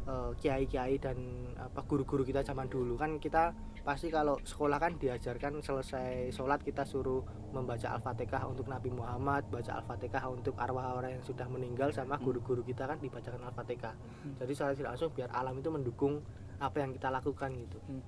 eh, 0.02 0.30
kiai-kiai 0.34 0.98
dan 0.98 1.14
apa 1.54 1.78
guru-guru 1.86 2.26
kita 2.26 2.42
zaman 2.42 2.66
dulu. 2.66 2.98
Kan 2.98 3.22
kita 3.22 3.54
pasti 3.82 4.10
kalau 4.10 4.38
sekolah 4.42 4.78
kan 4.78 4.94
diajarkan 4.98 5.62
selesai 5.62 6.30
sholat 6.30 6.62
kita 6.62 6.82
suruh 6.82 7.22
membaca 7.50 7.86
al-fatihah 7.94 8.46
untuk 8.46 8.66
Nabi 8.66 8.90
Muhammad 8.90 9.46
baca 9.46 9.78
al-fatihah 9.78 10.26
untuk 10.26 10.54
arwah 10.58 10.98
orang 10.98 11.18
yang 11.18 11.24
sudah 11.26 11.46
meninggal 11.46 11.90
sama 11.90 12.18
Hmm. 12.18 12.24
guru-guru 12.26 12.62
kita 12.62 12.86
kan 12.86 12.98
dibacakan 12.98 13.42
al-fatihah. 13.46 13.94
Jadi 14.38 14.52
secara 14.54 14.74
tidak 14.74 14.90
langsung 14.94 15.10
biar 15.14 15.30
alam 15.30 15.54
itu 15.54 15.70
mendukung 15.70 16.18
apa 16.58 16.76
yang 16.78 16.90
kita 16.90 17.10
lakukan 17.10 17.50
gitu. 17.58 17.78
Hmm. 17.86 18.02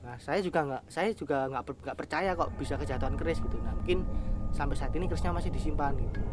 nah 0.00 0.16
saya 0.16 0.40
juga 0.40 0.64
nggak 0.64 0.82
saya 0.88 1.12
juga 1.12 1.44
nggak 1.44 1.92
percaya 1.92 2.32
kok 2.32 2.48
bisa 2.56 2.72
kejatuhan 2.80 3.20
keris 3.20 3.36
gitu. 3.36 3.60
Nah 3.60 3.76
mungkin 3.76 4.00
sampai 4.48 4.72
saat 4.72 4.96
ini 4.96 5.04
kerisnya 5.04 5.30
masih 5.30 5.52
disimpan 5.52 5.92
gitu 5.94 6.24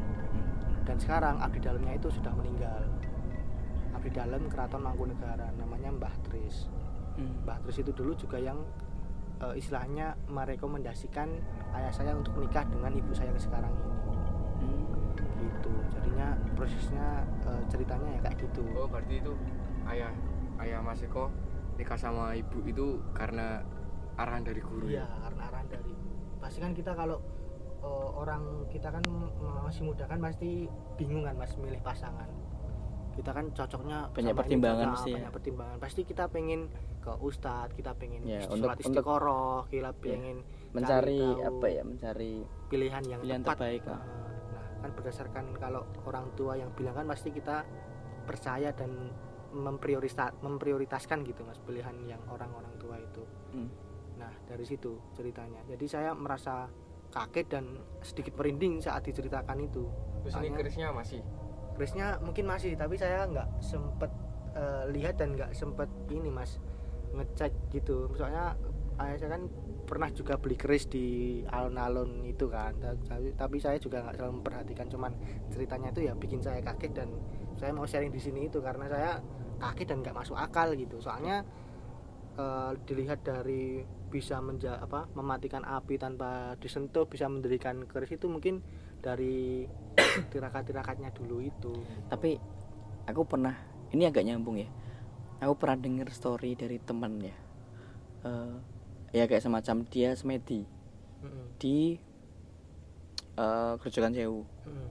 dan 0.88 0.96
sekarang 0.96 1.36
abdi 1.38 1.60
dalamnya 1.60 1.94
itu 1.94 2.08
sudah 2.08 2.32
meninggal 2.32 2.88
abdi 3.92 4.08
dalam 4.10 4.48
keraton 4.48 4.80
Mangkunegara 4.80 5.52
namanya 5.54 5.92
Mbah 5.92 6.16
Tris 6.24 6.72
Hmm. 7.18 7.34
Mbah 7.44 7.58
Tris 7.66 7.82
itu 7.82 7.90
dulu 7.90 8.14
juga 8.14 8.38
yang 8.38 8.62
eh, 9.42 9.58
istilahnya 9.58 10.14
merekomendasikan 10.30 11.26
ayah 11.74 11.90
saya 11.90 12.14
untuk 12.14 12.38
menikah 12.38 12.62
dengan 12.64 12.94
ibu 12.94 13.10
saya 13.10 13.34
yang 13.34 13.42
sekarang 13.42 13.74
ini 14.62 14.86
Hmm. 14.86 15.18
gitu 15.42 15.74
jadinya 15.90 16.38
prosesnya 16.54 17.26
eh, 17.42 17.62
ceritanya 17.68 18.10
ya 18.16 18.20
kayak 18.22 18.38
gitu 18.38 18.62
Oh 18.78 18.86
berarti 18.86 19.18
itu 19.18 19.34
ayah 19.90 20.14
ayah 20.62 20.80
Mas 20.80 21.02
Eko 21.02 21.34
nikah 21.74 21.98
sama 21.98 22.38
ibu 22.38 22.62
itu 22.64 23.02
karena 23.12 23.66
arahan 24.14 24.46
dari 24.46 24.62
guru 24.62 24.86
iya 24.86 25.02
ya? 25.02 25.06
karena 25.26 25.42
arahan 25.50 25.68
dari 25.68 25.90
ibu 25.90 26.10
pasti 26.38 26.58
kan 26.62 26.72
kita 26.74 26.94
kalau 26.94 27.18
eh, 27.80 27.88
orang 28.14 28.42
kita 28.68 28.90
kan 28.90 29.04
masih 29.62 29.84
muda 29.84 30.04
kan 30.04 30.20
pasti 30.20 30.66
bingung 30.96 31.22
kan 31.22 31.36
mas 31.36 31.54
milih 31.56 31.80
pasangan 31.80 32.28
kita 33.14 33.34
kan 33.34 33.50
cocoknya 33.50 34.14
Banyak 34.14 34.36
pertimbangan 34.36 34.78
cocok, 34.84 34.94
pasti 34.94 35.10
ya. 35.10 35.16
banyak 35.18 35.32
pertimbangan 35.34 35.78
pasti 35.80 36.02
kita 36.04 36.24
pengen 36.28 36.62
ke 37.00 37.12
ustadz 37.18 37.74
kita 37.74 37.92
pengen 37.94 38.22
Ya, 38.22 38.46
untuk- 38.46 38.78
istiqoroh 38.78 39.66
kita 39.66 39.90
pengen 39.96 40.46
mencari 40.70 41.18
tahu 41.18 41.50
apa 41.50 41.68
ya 41.68 41.82
mencari 41.82 42.34
pilihan 42.68 43.04
yang 43.04 43.20
Pilihan 43.20 43.42
tepat 43.42 43.58
terbaik, 43.58 43.82
Nah, 43.84 43.94
ah. 43.94 44.02
nah 44.52 44.66
kan 44.78 44.90
berdasarkan 44.94 45.46
kalau 45.56 45.82
orang 46.04 46.30
tua 46.32 46.54
yang 46.54 46.70
bilang 46.72 46.94
kan 46.94 47.08
pasti 47.08 47.32
kita 47.32 47.66
percaya 48.24 48.70
dan 48.72 48.92
mempriorita- 49.50 50.36
memprioritaskan 50.38 51.24
gitu 51.24 51.42
mas 51.42 51.58
pilihan 51.58 51.96
yang 52.06 52.22
orang-orang 52.28 52.70
tua 52.78 53.00
itu 53.00 53.24
Hmm. 53.50 53.70
nah 54.16 54.30
dari 54.44 54.62
situ 54.62 55.00
ceritanya 55.12 55.64
jadi 55.66 55.86
saya 55.88 56.12
merasa 56.12 56.70
kaget 57.10 57.48
dan 57.50 57.66
sedikit 58.02 58.36
merinding 58.36 58.80
saat 58.80 59.04
diceritakan 59.04 59.58
itu. 59.60 59.88
Terus 60.22 60.34
ini 60.36 60.52
Soalnya- 60.52 60.58
kerisnya 60.60 60.88
masih? 60.92 61.22
Kerisnya 61.74 62.08
mungkin 62.20 62.46
masih 62.46 62.74
tapi 62.74 62.96
saya 62.96 63.26
nggak 63.26 63.62
sempet 63.62 64.12
eh, 64.54 64.84
lihat 64.90 65.22
dan 65.22 65.38
nggak 65.38 65.54
sempet 65.54 65.86
ini 66.10 66.34
mas 66.34 66.58
ngecek 67.14 67.54
gitu. 67.70 68.10
Soalnya 68.14 68.58
ayah 68.98 69.16
saya 69.16 69.38
kan 69.38 69.46
pernah 69.86 70.10
juga 70.10 70.36
beli 70.36 70.58
keris 70.58 70.90
di 70.90 71.06
alun-alun 71.46 72.26
itu 72.26 72.50
kan. 72.50 72.74
Ta- 72.82 72.98
tapi, 72.98 73.32
tapi 73.38 73.58
saya 73.62 73.78
juga 73.78 74.02
nggak 74.02 74.18
selalu 74.18 74.34
memperhatikan. 74.42 74.90
Cuman 74.90 75.14
ceritanya 75.48 75.94
itu 75.94 76.10
ya 76.10 76.14
bikin 76.18 76.42
saya 76.42 76.60
kaget 76.60 76.92
dan 76.92 77.10
saya 77.56 77.70
mau 77.72 77.86
sharing 77.86 78.10
di 78.10 78.18
sini 78.18 78.50
itu 78.50 78.58
karena 78.60 78.90
saya 78.90 79.22
kaget 79.58 79.88
dan 79.94 79.98
nggak 80.02 80.18
masuk 80.18 80.34
akal 80.36 80.74
gitu. 80.74 80.98
Soalnya 80.98 81.46
eh, 82.38 82.72
dilihat 82.86 83.26
dari 83.26 83.82
bisa 84.08 84.40
menja 84.40 84.80
apa 84.80 85.12
mematikan 85.12 85.68
api 85.68 86.00
tanpa 86.00 86.56
disentuh 86.64 87.10
bisa 87.10 87.28
mendirikan 87.28 87.84
keris 87.90 88.16
itu 88.16 88.32
mungkin 88.32 88.64
dari 89.04 89.68
tirakat-tirakatnya 90.32 91.12
dulu 91.12 91.44
itu. 91.44 91.74
Tapi 92.08 92.40
aku 93.10 93.22
pernah 93.28 93.54
ini 93.92 94.08
agak 94.08 94.24
nyambung 94.24 94.62
ya. 94.62 94.70
Aku 95.44 95.54
pernah 95.60 95.78
denger 95.78 96.10
story 96.10 96.58
dari 96.58 96.82
teman 96.82 97.22
ya 97.22 97.36
Eh, 98.26 98.56
ya 99.16 99.24
kayak 99.30 99.44
semacam 99.46 99.86
dia 99.88 100.12
semedi 100.18 100.66
di 101.62 101.98
eh 103.38 103.74
Grojogan 103.78 104.14
Sewu. 104.14 104.42
Mm-mm. 104.66 104.90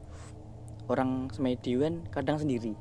orang 0.86 1.26
semedi 1.34 1.74
kan 1.74 2.06
kadang 2.14 2.38
sendiri. 2.38 2.78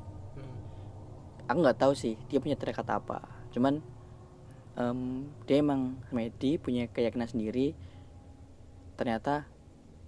Aku 1.50 1.58
nggak 1.58 1.78
tahu 1.78 1.92
sih 1.94 2.14
dia 2.30 2.38
punya 2.38 2.54
terikat 2.54 2.86
apa. 2.86 3.26
Cuman 3.50 3.82
em, 4.76 5.28
dia 5.48 5.64
emang 5.64 5.96
semedi 6.08 6.60
punya 6.60 6.86
keyakinan 6.92 7.28
sendiri. 7.28 7.72
Ternyata 8.96 9.48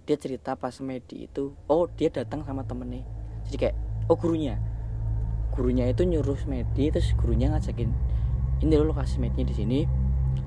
dia 0.09 0.17
cerita 0.17 0.57
pas 0.57 0.73
semedi 0.73 1.29
itu 1.29 1.53
oh 1.69 1.89
dia 1.97 2.09
datang 2.09 2.45
sama 2.45 2.65
temennya. 2.65 3.05
Jadi 3.49 3.57
kayak 3.57 3.77
oh 4.09 4.17
gurunya. 4.17 4.57
Gurunya 5.53 5.89
itu 5.89 6.05
nyuruh 6.05 6.37
semedi 6.37 6.93
terus 6.93 7.13
gurunya 7.17 7.51
ngajakin 7.53 7.91
ini 8.59 8.75
lo 8.75 8.91
lokasi 8.91 9.19
semedinya 9.19 9.47
di 9.49 9.57
sini. 9.57 9.81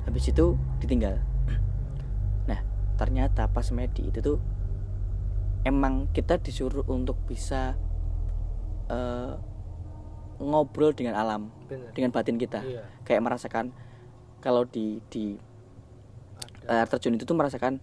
Habis 0.08 0.34
itu 0.34 0.58
ditinggal. 0.82 1.18
Nah 2.50 2.60
ternyata 2.98 3.46
pas 3.50 3.66
semedi 3.66 4.10
itu 4.10 4.18
tuh 4.22 4.38
emang 5.62 6.10
kita 6.10 6.42
disuruh 6.42 6.86
untuk 6.90 7.22
bisa 7.30 7.78
eh, 8.90 9.34
ngobrol 10.42 10.98
dengan 10.98 11.22
alam 11.22 11.54
Bener. 11.70 11.94
dengan 11.94 12.10
batin 12.10 12.42
kita. 12.42 12.66
Iya. 12.66 12.84
kayak 13.06 13.22
merasakan 13.22 13.70
kalau 14.44 14.66
di 14.66 15.00
di 15.08 15.38
air 16.66 16.88
terjun 16.90 17.18
itu 17.18 17.26
tuh 17.26 17.38
merasakan 17.38 17.78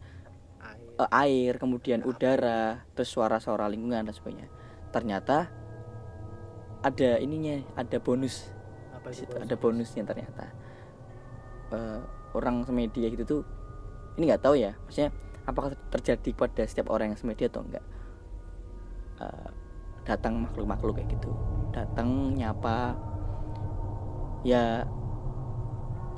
air. 0.63 1.01
eh, 1.01 1.11
air 1.11 1.53
kemudian 1.57 2.03
udara 2.03 2.83
terus 2.93 3.11
suara-suara 3.11 3.71
lingkungan 3.71 4.05
dan 4.05 4.15
sebagainya. 4.15 4.49
Ternyata 4.91 5.49
ada 6.83 7.11
ininya 7.19 7.63
ada 7.79 7.99
bonus. 8.03 8.51
Apa 8.95 9.15
situ 9.15 9.31
bos? 9.31 9.43
ada 9.43 9.55
bonusnya 9.55 10.03
ternyata. 10.05 10.45
Eh, 11.73 12.01
orang 12.35 12.67
semedia 12.67 13.09
gitu 13.09 13.25
tuh 13.25 13.43
ini 14.21 14.29
nggak 14.29 14.43
tahu 14.45 14.59
ya 14.59 14.77
maksudnya 14.85 15.15
apakah 15.49 15.73
terjadi 15.95 16.31
pada 16.37 16.63
setiap 16.69 16.93
orang 16.93 17.15
yang 17.15 17.19
semedia 17.21 17.49
atau 17.49 17.65
enggak 17.65 17.85
Eh, 19.19 19.51
datang 20.07 20.47
makhluk-makhluk 20.47 20.95
kayak 21.03 21.11
gitu 21.19 21.35
datang 21.75 22.33
nyapa 22.39 22.95
ya 24.47 24.87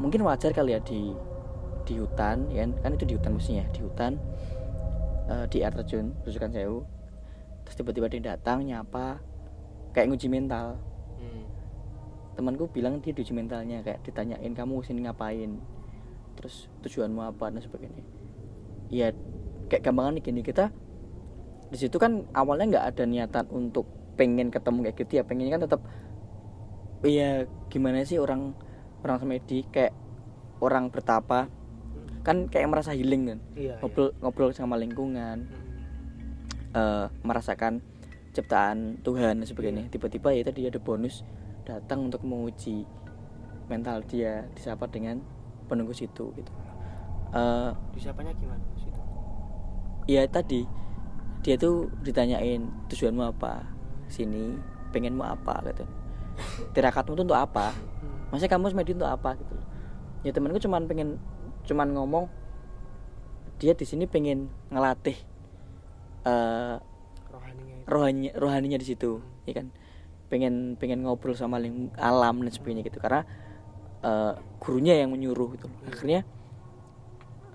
mungkin 0.01 0.25
wajar 0.25 0.57
kali 0.57 0.73
ya 0.75 0.81
di 0.81 1.13
di 1.85 2.01
hutan 2.01 2.49
ya 2.49 2.65
kan? 2.65 2.71
Kan 2.81 2.91
itu 2.97 3.05
di 3.05 3.15
hutan 3.21 3.33
mestinya 3.37 3.65
di 3.71 3.81
hutan 3.85 4.13
eh, 5.29 5.45
di 5.53 5.61
air 5.61 5.75
terjun 5.77 6.17
rujukan 6.25 6.51
sewu. 6.51 6.81
Terus 7.69 7.75
tiba-tiba 7.77 8.07
dia 8.09 8.35
datang 8.35 8.65
nyapa 8.65 9.21
kayak 9.93 10.09
nguji 10.11 10.27
mental. 10.33 10.81
Hmm. 11.21 11.45
temanku 12.33 12.73
bilang 12.73 13.05
dia 13.05 13.13
diuji 13.13 13.37
mentalnya 13.37 13.85
kayak 13.85 14.01
ditanyain 14.01 14.57
kamu 14.57 14.81
sini 14.81 15.05
ngapain? 15.05 15.61
Terus 16.41 16.73
tujuanmu 16.81 17.21
apa? 17.21 17.53
Dan 17.53 17.61
sebagainya. 17.61 18.01
Ya 18.89 19.13
kayak 19.69 19.85
gampangan 19.85 20.17
nih 20.17 20.25
gini 20.25 20.41
kita 20.41 20.73
di 21.71 21.79
situ 21.79 22.01
kan 22.01 22.27
awalnya 22.35 22.75
nggak 22.75 22.87
ada 22.97 23.05
niatan 23.07 23.47
untuk 23.53 23.87
pengen 24.17 24.49
ketemu 24.49 24.89
kayak 24.89 24.97
gitu 25.05 25.13
ya. 25.21 25.23
Pengennya 25.29 25.53
kan 25.61 25.63
tetap 25.69 25.81
iya 27.05 27.45
gimana 27.69 28.01
sih 28.09 28.17
orang 28.17 28.57
orang 29.01 29.19
semedi 29.19 29.65
kayak 29.67 29.93
orang 30.61 30.89
bertapa 30.89 31.49
kan 32.21 32.47
kayak 32.47 32.69
merasa 32.69 32.93
healing 32.93 33.25
kan 33.27 33.41
Iya. 33.53 33.75
iya. 33.75 33.75
ngobrol 33.81 34.13
ngobrol 34.21 34.51
sama 34.53 34.77
lingkungan 34.77 35.49
Mm. 35.49 36.77
eh, 36.77 37.07
merasakan 37.23 37.81
ciptaan 38.31 39.01
Tuhan 39.01 39.43
sebagainya 39.43 39.89
tiba-tiba 39.89 40.31
ya 40.31 40.45
tadi 40.45 40.65
ada 40.65 40.79
bonus 40.79 41.25
datang 41.65 42.07
untuk 42.07 42.23
menguji 42.23 42.87
mental 43.67 44.03
dia 44.03 44.47
disapa 44.53 44.87
dengan 44.87 45.19
penunggu 45.67 45.93
situ 45.93 46.31
gitu 46.33 46.53
Eh, 47.31 47.71
disapanya 47.95 48.35
gimana 48.35 48.59
Mas 48.69 48.83
itu 48.83 49.01
ya 50.09 50.27
tadi 50.27 50.67
dia 51.41 51.55
tuh 51.55 51.87
ditanyain 52.03 52.59
tujuanmu 52.87 53.23
apa 53.25 53.63
sini 54.07 54.59
pengenmu 54.91 55.23
apa 55.23 55.63
gitu 55.65 55.87
tirakatmu 56.75 57.13
tuh 57.17 57.25
untuk 57.27 57.39
apa? 57.39 57.75
Masa 58.31 58.47
kamu 58.47 58.71
semedi 58.71 58.95
untuk 58.95 59.11
apa 59.11 59.35
gitu 59.39 59.55
ya 60.21 60.37
temanku 60.37 60.61
cuman 60.61 60.85
pengen 60.85 61.17
cuman 61.65 61.97
ngomong 61.97 62.29
dia 63.57 63.73
di 63.73 63.85
sini 63.89 64.05
pengen 64.05 64.53
ngelatih 64.69 65.17
eh 66.29 66.77
rohaninya 67.33 67.77
itu. 67.81 67.89
rohani 67.89 68.29
rohaninya 68.37 68.79
di 68.81 68.87
situ 68.87 69.21
ya 69.49 69.57
kan? 69.57 69.73
Pengen 70.29 70.77
pengen 70.77 71.03
ngobrol 71.05 71.35
sama 71.35 71.57
ling- 71.59 71.93
alam 71.97 72.45
dan 72.45 72.53
sebagainya 72.53 72.85
gitu. 72.85 73.01
Karena 73.01 73.25
eh, 74.05 74.33
gurunya 74.61 75.01
yang 75.01 75.13
menyuruh 75.13 75.57
gitu 75.57 75.67
loh. 75.69 75.81
akhirnya 75.89 76.21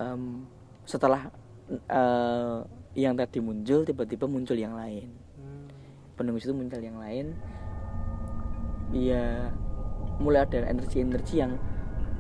em, 0.02 0.46
setelah 0.86 1.30
eh, 1.70 2.58
yang 2.98 3.14
tadi 3.14 3.40
muncul 3.42 3.86
tiba-tiba 3.86 4.26
muncul 4.26 4.58
yang 4.58 4.74
lain. 4.74 5.12
Hmm. 5.36 5.68
penunggu 6.16 6.40
itu 6.40 6.56
muncul 6.56 6.80
yang 6.80 6.96
lain 6.96 7.36
ya 8.96 9.52
mulai 10.24 10.48
ada 10.48 10.64
energi-energi 10.64 11.44
yang 11.44 11.60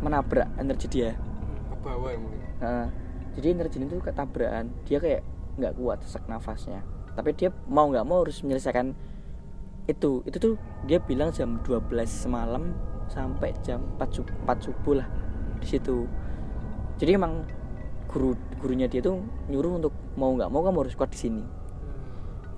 menabrak 0.04 0.52
energi 0.60 0.88
dia. 0.92 1.12
Ke 1.72 1.76
bawah 1.80 2.12
ya 2.12 2.20
mungkin 2.20 2.40
Nah, 2.56 2.88
jadi 3.36 3.52
energi 3.52 3.84
itu 3.84 4.00
ketabrakan 4.00 4.72
dia 4.88 4.98
kayak 5.00 5.22
nggak 5.60 5.74
kuat 5.76 6.04
sesak 6.04 6.24
nafasnya. 6.28 6.84
Tapi 7.16 7.32
dia 7.36 7.52
mau 7.68 7.88
nggak 7.88 8.06
mau 8.08 8.24
harus 8.24 8.44
menyelesaikan 8.44 8.96
itu. 9.88 10.24
Itu 10.28 10.38
tuh 10.40 10.54
dia 10.88 11.00
bilang 11.00 11.32
jam 11.32 11.60
12 11.64 11.92
semalam 12.08 12.76
sampai 13.12 13.54
jam 13.64 13.84
4 14.00 14.08
subuh, 14.12 14.36
4 14.48 14.66
subuh 14.66 14.94
lah 15.04 15.08
di 15.60 15.68
situ. 15.68 16.08
Jadi 16.96 17.12
emang 17.16 17.44
guru 18.08 18.36
gurunya 18.60 18.88
dia 18.88 19.04
tuh 19.04 19.20
nyuruh 19.52 19.80
untuk 19.80 19.94
mau 20.16 20.32
nggak 20.32 20.48
mau 20.48 20.64
kamu 20.64 20.88
harus 20.88 20.96
kuat 20.96 21.12
di 21.12 21.20
sini. 21.20 21.44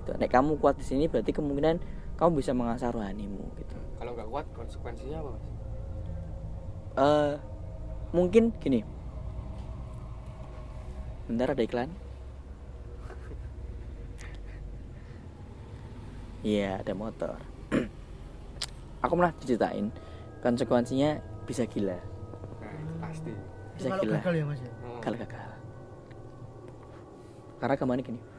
Gitu. 0.06 0.14
Nek 0.14 0.30
kamu 0.30 0.62
kuat 0.62 0.78
di 0.78 0.86
sini 0.86 1.10
berarti 1.10 1.34
kemungkinan 1.34 1.97
kamu 2.18 2.42
bisa 2.42 2.50
mengasah 2.50 2.90
rohanimu 2.90 3.46
gitu. 3.62 3.78
Kalau 4.02 4.10
nggak 4.18 4.26
kuat 4.26 4.46
konsekuensinya 4.50 5.22
apa 5.22 5.30
mas? 5.30 5.44
Eh 6.98 7.34
mungkin 8.10 8.50
gini. 8.58 8.82
Bentar 11.30 11.54
ada 11.54 11.62
iklan. 11.62 11.90
Iya 16.42 16.82
ada 16.82 16.92
motor. 16.98 17.38
Aku 19.06 19.14
pernah 19.14 19.34
diceritain 19.38 19.94
konsekuensinya 20.42 21.22
bisa 21.46 21.70
gila. 21.70 21.94
Nah 22.58 22.72
itu 22.74 22.94
pasti. 22.98 23.32
Bisa 23.78 23.94
kalau 23.94 24.02
gila. 24.02 24.18
gagal 24.18 24.34
ya 24.34 24.44
mas 24.44 24.58
ya? 24.58 24.72
Oh. 24.82 24.98
gagal 24.98 25.14
gagal. 25.22 25.50
Karena 27.62 27.74
ke 27.78 27.84
mana 27.86 28.02
gini 28.02 28.37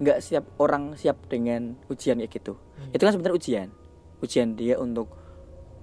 nggak 0.00 0.18
siap 0.24 0.48
orang 0.56 0.96
siap 0.96 1.28
dengan 1.28 1.76
ujian 1.92 2.16
kayak 2.16 2.32
gitu. 2.32 2.56
Hmm. 2.56 2.96
itu 2.96 3.02
kan 3.04 3.12
sebenarnya 3.12 3.36
ujian. 3.36 3.68
Ujian 4.24 4.48
dia 4.56 4.80
untuk 4.80 5.12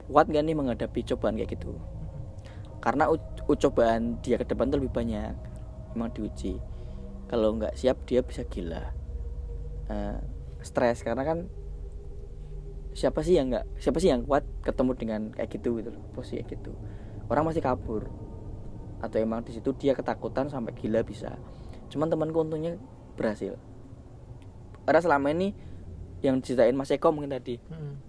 kuat 0.10 0.26
gak 0.32 0.42
nih 0.42 0.58
menghadapi 0.58 1.06
cobaan 1.14 1.38
kayak 1.38 1.54
gitu. 1.54 1.78
Karena 2.82 3.12
u- 3.14 3.22
u- 3.46 3.60
cobaan 3.60 4.18
dia 4.26 4.41
ke 4.41 4.46
depan 4.50 4.74
tuh 4.74 4.82
lebih 4.82 4.94
banyak. 4.94 5.36
Memang 5.94 6.10
diuji. 6.18 6.58
Kalau 7.28 7.54
nggak 7.60 7.78
siap 7.78 8.08
dia 8.10 8.26
bisa 8.26 8.41
gila. 8.48 8.82
Eh, 9.91 10.18
stres. 10.65 11.06
Karena 11.06 11.22
kan 11.22 11.46
siapa 12.98 13.22
sih 13.22 13.38
yang 13.38 13.54
nggak 13.54 13.78
siapa 13.78 14.02
sih 14.02 14.10
yang 14.10 14.26
kuat 14.26 14.48
ketemu 14.65 14.91
dengan 14.98 15.22
kayak 15.30 15.54
gitu 15.54 15.78
gitu 15.78 15.94
loh 15.94 16.02
posisi 16.18 16.41
kayak 16.41 16.58
gitu. 16.58 16.74
Orang 17.30 17.46
masih 17.52 17.62
kabur. 17.62 18.10
Atau 19.04 19.22
emang 19.22 19.46
di 19.46 19.54
situ 19.54 19.76
dia 19.78 19.94
ketakutan 19.94 20.50
sampai 20.50 20.74
gila 20.74 21.04
bisa. 21.06 21.38
Cuman 21.91 22.10
temanku 22.10 22.41
untungnya 22.41 22.80
berhasil 23.18 23.58
karena 24.88 25.04
selama 25.04 25.28
ini 25.36 25.52
yang 26.23 26.39
diceritain 26.39 26.73
Mas 26.73 26.89
Eko 26.89 27.12
mungkin 27.12 27.36
tadi. 27.36 27.60
Hmm. 27.67 28.00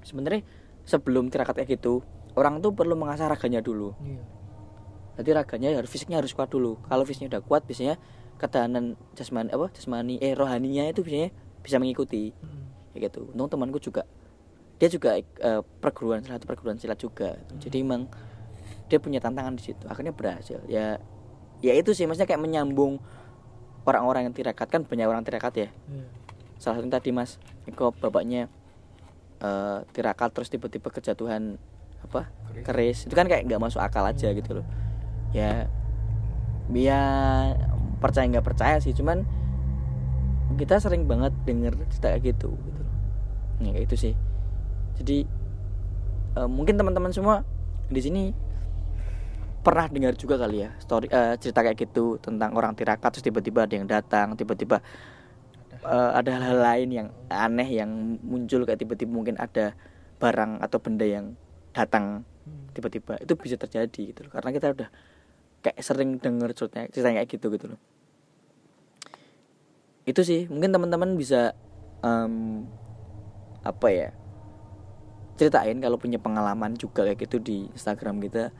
sebenarnya 0.00 0.40
sebelum 0.88 1.28
tirakat 1.28 1.60
kayak 1.60 1.76
gitu 1.76 2.00
orang 2.32 2.64
tuh 2.64 2.72
perlu 2.72 2.96
mengasah 2.96 3.28
raganya 3.28 3.60
dulu. 3.60 3.92
Iya. 4.00 4.24
Jadi 5.20 5.30
raganya 5.36 5.68
harus 5.76 5.92
fisiknya 5.92 6.24
harus 6.24 6.32
kuat 6.32 6.48
dulu. 6.48 6.80
Kalau 6.88 7.04
fisiknya 7.04 7.36
udah 7.36 7.42
kuat 7.44 7.68
biasanya 7.68 8.00
ketahanan 8.40 8.96
jasmani 9.12 9.52
apa 9.52 9.68
jasmani 9.76 10.16
eh 10.24 10.32
rohaninya 10.32 10.88
itu 10.88 11.04
biasanya 11.04 11.28
bisa 11.60 11.76
mengikuti. 11.76 12.32
Hmm. 12.32 12.72
kayak 12.96 13.12
gitu. 13.12 13.28
Untung 13.36 13.52
temanku 13.52 13.76
juga 13.76 14.08
dia 14.80 14.88
juga 14.88 15.20
eh, 15.20 15.60
perguruan 15.84 16.24
salah 16.24 16.40
satu 16.40 16.48
perguruan 16.48 16.80
silat 16.80 16.96
juga. 16.96 17.36
Jadi 17.60 17.84
emang 17.84 18.08
dia 18.88 18.96
punya 18.96 19.20
tantangan 19.20 19.52
di 19.52 19.62
situ. 19.68 19.84
Akhirnya 19.84 20.16
berhasil. 20.16 20.64
Ya 20.64 20.96
ya 21.60 21.76
itu 21.76 21.92
sih 21.92 22.08
maksudnya 22.08 22.24
kayak 22.24 22.40
menyambung 22.40 22.96
orang-orang 23.88 24.28
yang 24.28 24.34
tirakat 24.36 24.68
kan 24.68 24.84
banyak 24.84 25.06
orang 25.08 25.24
tirakat 25.24 25.52
ya. 25.56 25.68
Iya. 25.88 26.06
salah 26.60 26.76
satu 26.76 26.92
tadi 26.92 27.08
mas 27.08 27.40
Eko 27.64 27.96
bapaknya 27.96 28.52
eh, 29.40 29.78
tirakat 29.96 30.36
terus 30.36 30.52
tiba-tiba 30.52 30.92
kejatuhan 30.92 31.56
apa 32.04 32.28
Keris. 32.52 32.64
keris. 32.64 32.98
Itu 33.08 33.16
kan 33.16 33.28
kayak 33.28 33.48
nggak 33.48 33.60
masuk 33.60 33.80
akal 33.80 34.04
aja 34.04 34.28
gitu 34.32 34.60
loh. 34.60 34.66
Ya 35.32 35.68
ya 36.70 37.00
percaya 37.98 38.28
nggak 38.28 38.46
percaya 38.46 38.76
sih 38.78 38.92
cuman 38.94 39.26
kita 40.56 40.78
sering 40.78 41.08
banget 41.08 41.32
denger 41.48 41.74
cerita 41.88 42.12
kayak 42.12 42.36
gitu 42.36 42.52
gitu 42.52 42.80
loh. 42.84 42.96
Ya 43.64 43.70
kayak 43.72 43.86
itu 43.88 43.96
sih. 43.96 44.14
Jadi 45.00 45.18
eh, 46.36 46.48
mungkin 46.48 46.76
teman-teman 46.76 47.12
semua 47.16 47.48
di 47.88 48.00
sini 48.04 48.36
pernah 49.60 49.86
dengar 49.92 50.16
juga 50.16 50.40
kali 50.40 50.64
ya 50.64 50.70
story 50.80 51.06
eh, 51.12 51.36
cerita 51.36 51.60
kayak 51.60 51.76
gitu 51.76 52.16
tentang 52.16 52.56
orang 52.56 52.72
tirakat 52.72 53.12
terus 53.12 53.24
tiba-tiba 53.24 53.68
ada 53.68 53.74
yang 53.76 53.86
datang 53.88 54.32
tiba-tiba 54.34 54.80
eh, 55.84 56.10
ada 56.16 56.30
hal-hal 56.36 56.58
lain 56.58 56.88
yang 56.88 57.08
aneh 57.28 57.68
yang 57.68 57.90
muncul 58.24 58.64
kayak 58.64 58.80
tiba-tiba 58.80 59.12
mungkin 59.12 59.36
ada 59.36 59.76
barang 60.20 60.64
atau 60.64 60.78
benda 60.80 61.04
yang 61.04 61.36
datang 61.76 62.24
Hmm. 62.50 62.72
tiba-tiba. 62.72 63.20
Itu 63.20 63.36
bisa 63.36 63.60
terjadi 63.60 64.14
gitu 64.14 64.20
loh 64.26 64.32
karena 64.32 64.50
kita 64.50 64.72
udah 64.72 64.88
kayak 65.60 65.78
sering 65.84 66.16
denger 66.16 66.50
ceritanya 66.56 66.88
cerita 66.88 67.08
kayak 67.12 67.28
gitu 67.28 67.46
gitu 67.52 67.66
loh. 67.76 67.80
Itu 70.08 70.20
sih 70.24 70.48
mungkin 70.48 70.72
teman-teman 70.72 71.14
bisa 71.14 71.52
em, 72.00 72.64
apa 73.60 73.88
ya 73.92 74.08
ceritain 75.36 75.76
kalau 75.80 75.96
punya 75.96 76.16
pengalaman 76.20 76.76
juga 76.76 77.04
kayak 77.04 77.28
gitu 77.28 77.36
di 77.40 77.68
Instagram 77.72 78.20
kita 78.24 78.52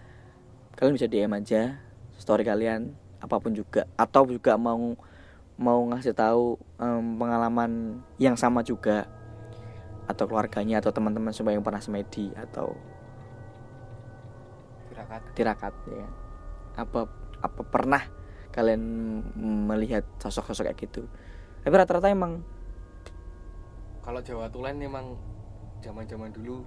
kalian 0.80 0.96
bisa 0.96 1.12
DM 1.12 1.36
aja 1.36 1.76
story 2.16 2.40
kalian 2.40 2.96
apa 3.20 3.36
pun 3.36 3.52
juga. 3.52 3.84
Atau 4.00 4.24
juga 4.24 4.56
mau 4.56 4.96
mau 5.60 5.80
ngasih 5.92 6.16
tahu 6.16 6.56
em, 6.80 7.20
pengalaman 7.20 8.00
yang 8.16 8.32
sama 8.40 8.64
juga. 8.64 9.04
Atau 10.08 10.24
keluarganya 10.24 10.80
atau 10.80 10.88
teman-teman 10.90 11.36
semua 11.36 11.52
yang 11.52 11.60
pernah 11.60 11.84
semedi 11.84 12.32
atau 12.32 12.72
tirakat. 14.88 15.20
tirakat 15.36 15.74
ya. 15.92 16.08
Apa 16.80 17.04
apa 17.44 17.62
pernah 17.68 18.02
kalian 18.50 18.80
melihat 19.68 20.02
sosok-sosok 20.16 20.72
kayak 20.72 20.80
gitu? 20.80 21.04
Tapi 21.60 21.74
rata-rata 21.76 22.08
emang 22.08 22.40
kalau 24.00 24.24
Jawa 24.24 24.48
Tulen 24.48 24.80
emang 24.80 25.12
zaman 25.84 26.08
zaman 26.08 26.32
dulu 26.32 26.64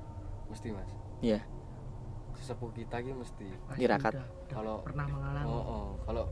mesti 0.53 0.69
mas. 0.69 0.89
Ya 1.19 1.41
sesepuh 2.43 2.75
kita 2.75 2.99
gitu 2.99 3.15
mesti. 3.15 3.47
Tirakat. 3.79 4.19
Kalau- 4.51 4.83
pernah 4.83 5.07
mengalami. 5.07 5.47
Oh, 5.47 5.63
oh. 5.63 5.87
kalau 6.03 6.27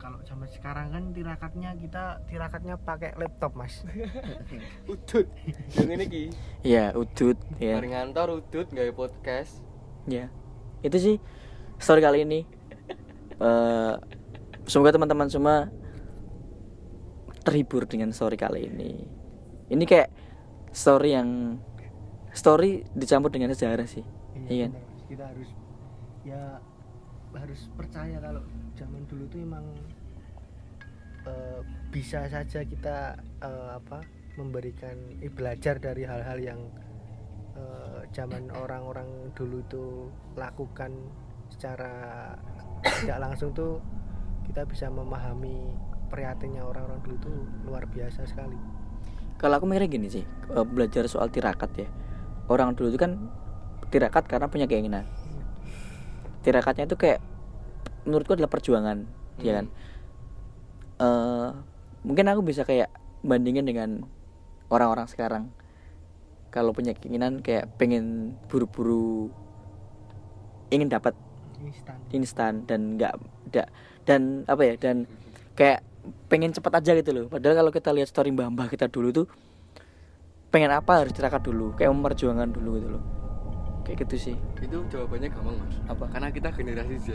kalau 0.00 0.18
zaman 0.26 0.50
sekarang 0.50 0.90
kan 0.90 1.04
tirakatnya 1.14 1.78
kita 1.78 2.26
tirakatnya 2.26 2.74
pakai 2.80 3.14
laptop 3.14 3.54
mas. 3.54 3.86
Udut. 4.90 5.30
Yang 5.78 5.90
ini 5.94 6.04
ki. 6.10 6.24
Ya 6.66 6.90
udut 6.96 7.38
ya 7.62 7.78
mari 7.78 7.94
ngantor 7.94 8.42
udut 8.42 8.66
nggak 8.72 8.98
podcast. 8.98 9.62
Ya 10.10 10.26
itu 10.82 10.96
sih 10.98 11.16
story 11.78 12.00
kali 12.00 12.24
ini. 12.24 12.40
Eh, 13.42 13.94
semoga 14.70 14.94
teman-teman 14.94 15.26
semua 15.26 15.66
terhibur 17.42 17.90
dengan 17.90 18.14
story 18.14 18.38
kali 18.38 18.70
ini. 18.70 19.02
Ini 19.66 19.82
kayak 19.82 20.14
story 20.70 21.18
yang 21.18 21.58
story 22.30 22.86
dicampur 22.94 23.34
dengan 23.34 23.50
sejarah 23.50 23.82
sih. 23.82 24.06
Iya 24.46 24.70
kan? 24.70 24.72
benar, 24.72 24.86
Mas. 24.86 24.91
Kita 25.12 25.28
harus 25.28 25.50
ya 26.24 26.56
harus 27.36 27.68
percaya 27.76 28.16
kalau 28.16 28.40
zaman 28.72 29.04
dulu 29.04 29.28
tuh 29.28 29.40
emang 29.44 29.66
eh, 31.28 31.60
bisa 31.92 32.24
saja 32.32 32.64
kita 32.64 33.20
eh, 33.44 33.70
apa 33.76 34.00
memberikan 34.40 34.96
eh, 35.20 35.28
belajar 35.28 35.76
dari 35.76 36.08
hal-hal 36.08 36.38
yang 36.40 36.60
eh, 37.52 38.00
zaman 38.16 38.48
orang-orang 38.64 39.32
dulu 39.36 39.60
itu 39.60 39.84
lakukan 40.32 40.96
secara 41.52 42.32
tidak 43.04 43.18
langsung 43.20 43.52
tuh 43.52 43.84
kita 44.48 44.64
bisa 44.64 44.88
memahami 44.88 45.76
prihatinnya 46.08 46.64
orang-orang 46.64 47.00
dulu 47.04 47.16
tuh 47.20 47.38
luar 47.68 47.84
biasa 47.88 48.24
sekali. 48.24 48.56
Kalau 49.40 49.60
aku 49.60 49.64
mikirnya 49.64 49.88
gini 49.88 50.08
sih 50.12 50.24
belajar 50.48 51.08
soal 51.08 51.32
tirakat 51.32 51.70
ya. 51.76 51.88
Orang 52.52 52.76
dulu 52.76 52.92
itu 52.92 53.00
kan 53.00 53.16
tirakat 53.92 54.24
karena 54.24 54.48
punya 54.48 54.64
keinginan. 54.64 55.04
Tirakatnya 56.40 56.88
itu 56.88 56.96
kayak 56.96 57.20
menurutku 58.08 58.34
adalah 58.34 58.50
perjuangan 58.50 59.04
ya 59.44 59.60
kan? 59.60 59.66
Eh 60.98 61.50
mungkin 62.02 62.26
aku 62.32 62.40
bisa 62.40 62.64
kayak 62.64 62.88
bandingin 63.20 63.68
dengan 63.68 64.08
orang-orang 64.72 65.06
sekarang. 65.06 65.52
Kalau 66.48 66.72
punya 66.72 66.96
keinginan 66.96 67.44
kayak 67.44 67.68
pengen 67.76 68.36
buru-buru 68.48 69.28
ingin 70.72 70.88
dapat 70.88 71.12
instan. 71.60 71.96
instan 72.16 72.52
dan 72.64 72.96
nggak 72.96 73.14
dan 74.08 74.48
apa 74.48 74.62
ya 74.64 74.74
dan 74.80 75.04
kayak 75.54 75.84
pengen 76.26 76.50
cepat 76.50 76.82
aja 76.82 76.96
gitu 76.96 77.12
loh. 77.12 77.24
Padahal 77.28 77.62
kalau 77.62 77.70
kita 77.70 77.92
lihat 77.94 78.08
story 78.10 78.32
mbah 78.32 78.50
mbah 78.50 78.66
kita 78.66 78.88
dulu 78.90 79.12
tuh 79.14 79.26
pengen 80.52 80.68
apa 80.68 81.00
harus 81.00 81.16
tirakat 81.16 81.40
dulu 81.48 81.72
kayak 81.72 81.88
memperjuangkan 81.96 82.52
dulu 82.52 82.70
gitu 82.76 82.88
loh 82.92 83.21
kayak 83.82 84.06
gitu 84.06 84.32
sih. 84.32 84.36
Itu 84.62 84.86
jawabannya 84.88 85.28
gampang 85.30 85.56
mas. 85.58 85.76
Apa? 85.90 86.04
karena 86.10 86.28
kita 86.30 86.48
generasi 86.54 86.96
Z. 87.02 87.08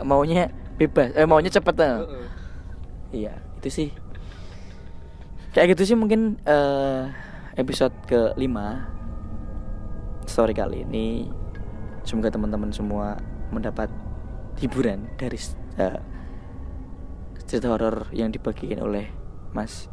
Maunya 0.08 0.50
bebas. 0.80 1.14
Eh 1.14 1.26
maunya 1.26 1.50
cepet 1.50 1.76
eh. 1.82 1.94
Heeh. 2.02 2.26
iya 3.14 3.34
itu 3.62 3.68
sih. 3.70 3.88
Kayak 5.54 5.78
gitu 5.78 5.94
sih 5.94 5.96
mungkin 5.98 6.38
eh, 6.42 7.10
episode 7.54 7.94
ke 8.06 8.34
5 8.34 10.26
story 10.26 10.54
kali 10.56 10.82
ini. 10.82 11.30
Semoga 12.04 12.34
teman-teman 12.34 12.74
semua 12.74 13.16
mendapat 13.54 13.88
hiburan 14.58 15.06
dari 15.14 15.38
eh, 15.78 16.00
cerita 17.46 17.70
horor 17.70 18.10
yang 18.10 18.34
dibagikan 18.34 18.82
oleh 18.82 19.10
Mas 19.54 19.86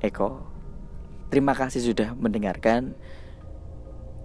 Eko. 0.00 0.40
Terima 1.28 1.52
kasih 1.52 1.82
sudah 1.82 2.14
mendengarkan 2.14 2.96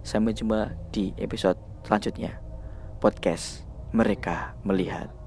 sampai 0.02 0.34
jumpa 0.34 0.74
di 0.90 1.14
episode 1.18 1.58
selanjutnya. 1.86 2.38
Podcast 3.02 3.66
mereka 3.90 4.54
melihat 4.62 5.21